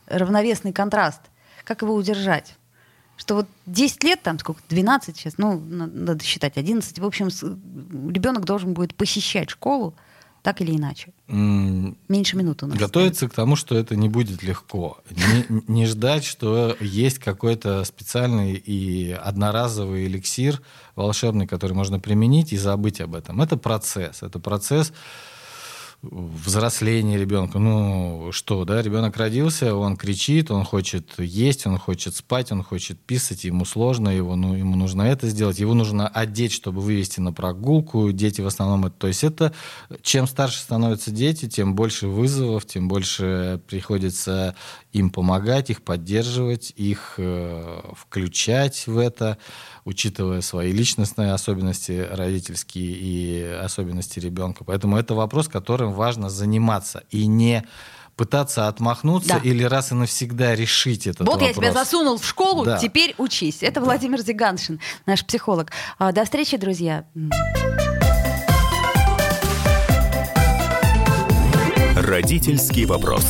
равновесный 0.07 0.73
контраст? 0.73 1.21
Как 1.63 1.81
его 1.81 1.95
удержать? 1.95 2.55
Что 3.17 3.35
вот 3.35 3.47
10 3.65 4.03
лет, 4.03 4.21
там 4.23 4.39
сколько, 4.39 4.61
12 4.69 5.15
сейчас, 5.15 5.37
ну, 5.37 5.59
надо 5.59 6.23
считать, 6.23 6.57
11, 6.57 6.99
в 6.99 7.05
общем, 7.05 7.27
ребенок 7.27 8.45
должен 8.45 8.73
будет 8.73 8.93
посещать 8.93 9.49
школу, 9.49 9.95
так 10.43 10.61
или 10.61 10.75
иначе? 10.75 11.11
Меньше 11.27 12.37
минуты 12.37 12.65
у 12.65 12.67
нас. 12.69 12.77
Готовиться 12.77 13.27
к 13.27 13.33
тому, 13.33 13.55
что 13.55 13.75
это 13.75 13.95
не 13.95 14.09
будет 14.09 14.43
легко. 14.43 14.99
Не, 15.09 15.63
не 15.67 15.85
ждать, 15.87 16.23
что 16.23 16.77
есть 16.79 17.17
какой-то 17.17 17.83
специальный 17.83 18.53
и 18.53 19.11
одноразовый 19.11 20.05
эликсир 20.05 20.61
волшебный, 20.95 21.47
который 21.47 21.73
можно 21.73 21.99
применить 21.99 22.53
и 22.53 22.57
забыть 22.57 23.01
об 23.01 23.15
этом. 23.15 23.41
Это 23.41 23.57
процесс. 23.57 24.21
Это 24.21 24.37
процесс 24.37 24.93
взросление 26.01 27.19
ребенка. 27.19 27.59
Ну 27.59 28.29
что, 28.31 28.65
да, 28.65 28.81
ребенок 28.81 29.17
родился, 29.17 29.75
он 29.75 29.97
кричит, 29.97 30.51
он 30.51 30.63
хочет 30.63 31.17
есть, 31.17 31.65
он 31.65 31.77
хочет 31.77 32.15
спать, 32.15 32.51
он 32.51 32.63
хочет 32.63 32.99
писать, 32.99 33.43
ему 33.43 33.65
сложно, 33.65 34.09
его, 34.09 34.35
ну, 34.35 34.55
ему 34.55 34.75
нужно 34.75 35.03
это 35.03 35.27
сделать, 35.27 35.59
его 35.59 35.73
нужно 35.73 36.07
одеть, 36.07 36.51
чтобы 36.51 36.81
вывести 36.81 37.19
на 37.19 37.33
прогулку. 37.33 38.11
Дети 38.11 38.41
в 38.41 38.47
основном 38.47 38.85
это. 38.85 38.95
То 38.95 39.07
есть 39.07 39.23
это 39.23 39.53
чем 40.01 40.27
старше 40.27 40.59
становятся 40.59 41.11
дети, 41.11 41.47
тем 41.47 41.75
больше 41.75 42.07
вызовов, 42.07 42.65
тем 42.65 42.87
больше 42.87 43.61
приходится 43.67 44.55
им 44.93 45.09
помогать, 45.09 45.69
их 45.69 45.81
поддерживать, 45.81 46.71
их 46.75 47.15
э, 47.17 47.81
включать 47.97 48.87
в 48.87 48.97
это, 48.97 49.37
учитывая 49.85 50.41
свои 50.41 50.71
личностные 50.71 51.31
особенности 51.33 52.07
родительские 52.11 52.85
и 52.97 53.41
особенности 53.63 54.19
ребенка. 54.19 54.63
Поэтому 54.63 54.97
это 54.97 55.13
вопрос, 55.13 55.47
которым 55.47 55.93
важно 55.93 56.29
заниматься. 56.29 57.03
И 57.11 57.27
не 57.27 57.63
пытаться 58.15 58.67
отмахнуться 58.67 59.39
Да. 59.43 59.49
или 59.49 59.63
раз 59.63 59.91
и 59.91 59.95
навсегда 59.95 60.55
решить 60.55 61.05
этот 61.05 61.27
Вот 61.27 61.41
я 61.41 61.47
вопрос. 61.49 61.55
тебя 61.65 61.73
засунул 61.73 62.17
в 62.17 62.25
школу, 62.25 62.63
Да. 62.65 62.77
теперь 62.79 63.13
учись. 63.17 63.61
Это 63.61 63.81
Владимир 63.81 64.21
Зиганшин, 64.21 64.79
наш 65.05 65.25
психолог. 65.25 65.71
А, 65.99 66.11
До 66.13 66.23
встречи, 66.23 66.57
друзья. 66.57 67.05
Родительский 71.95 72.85
вопрос. 72.85 73.25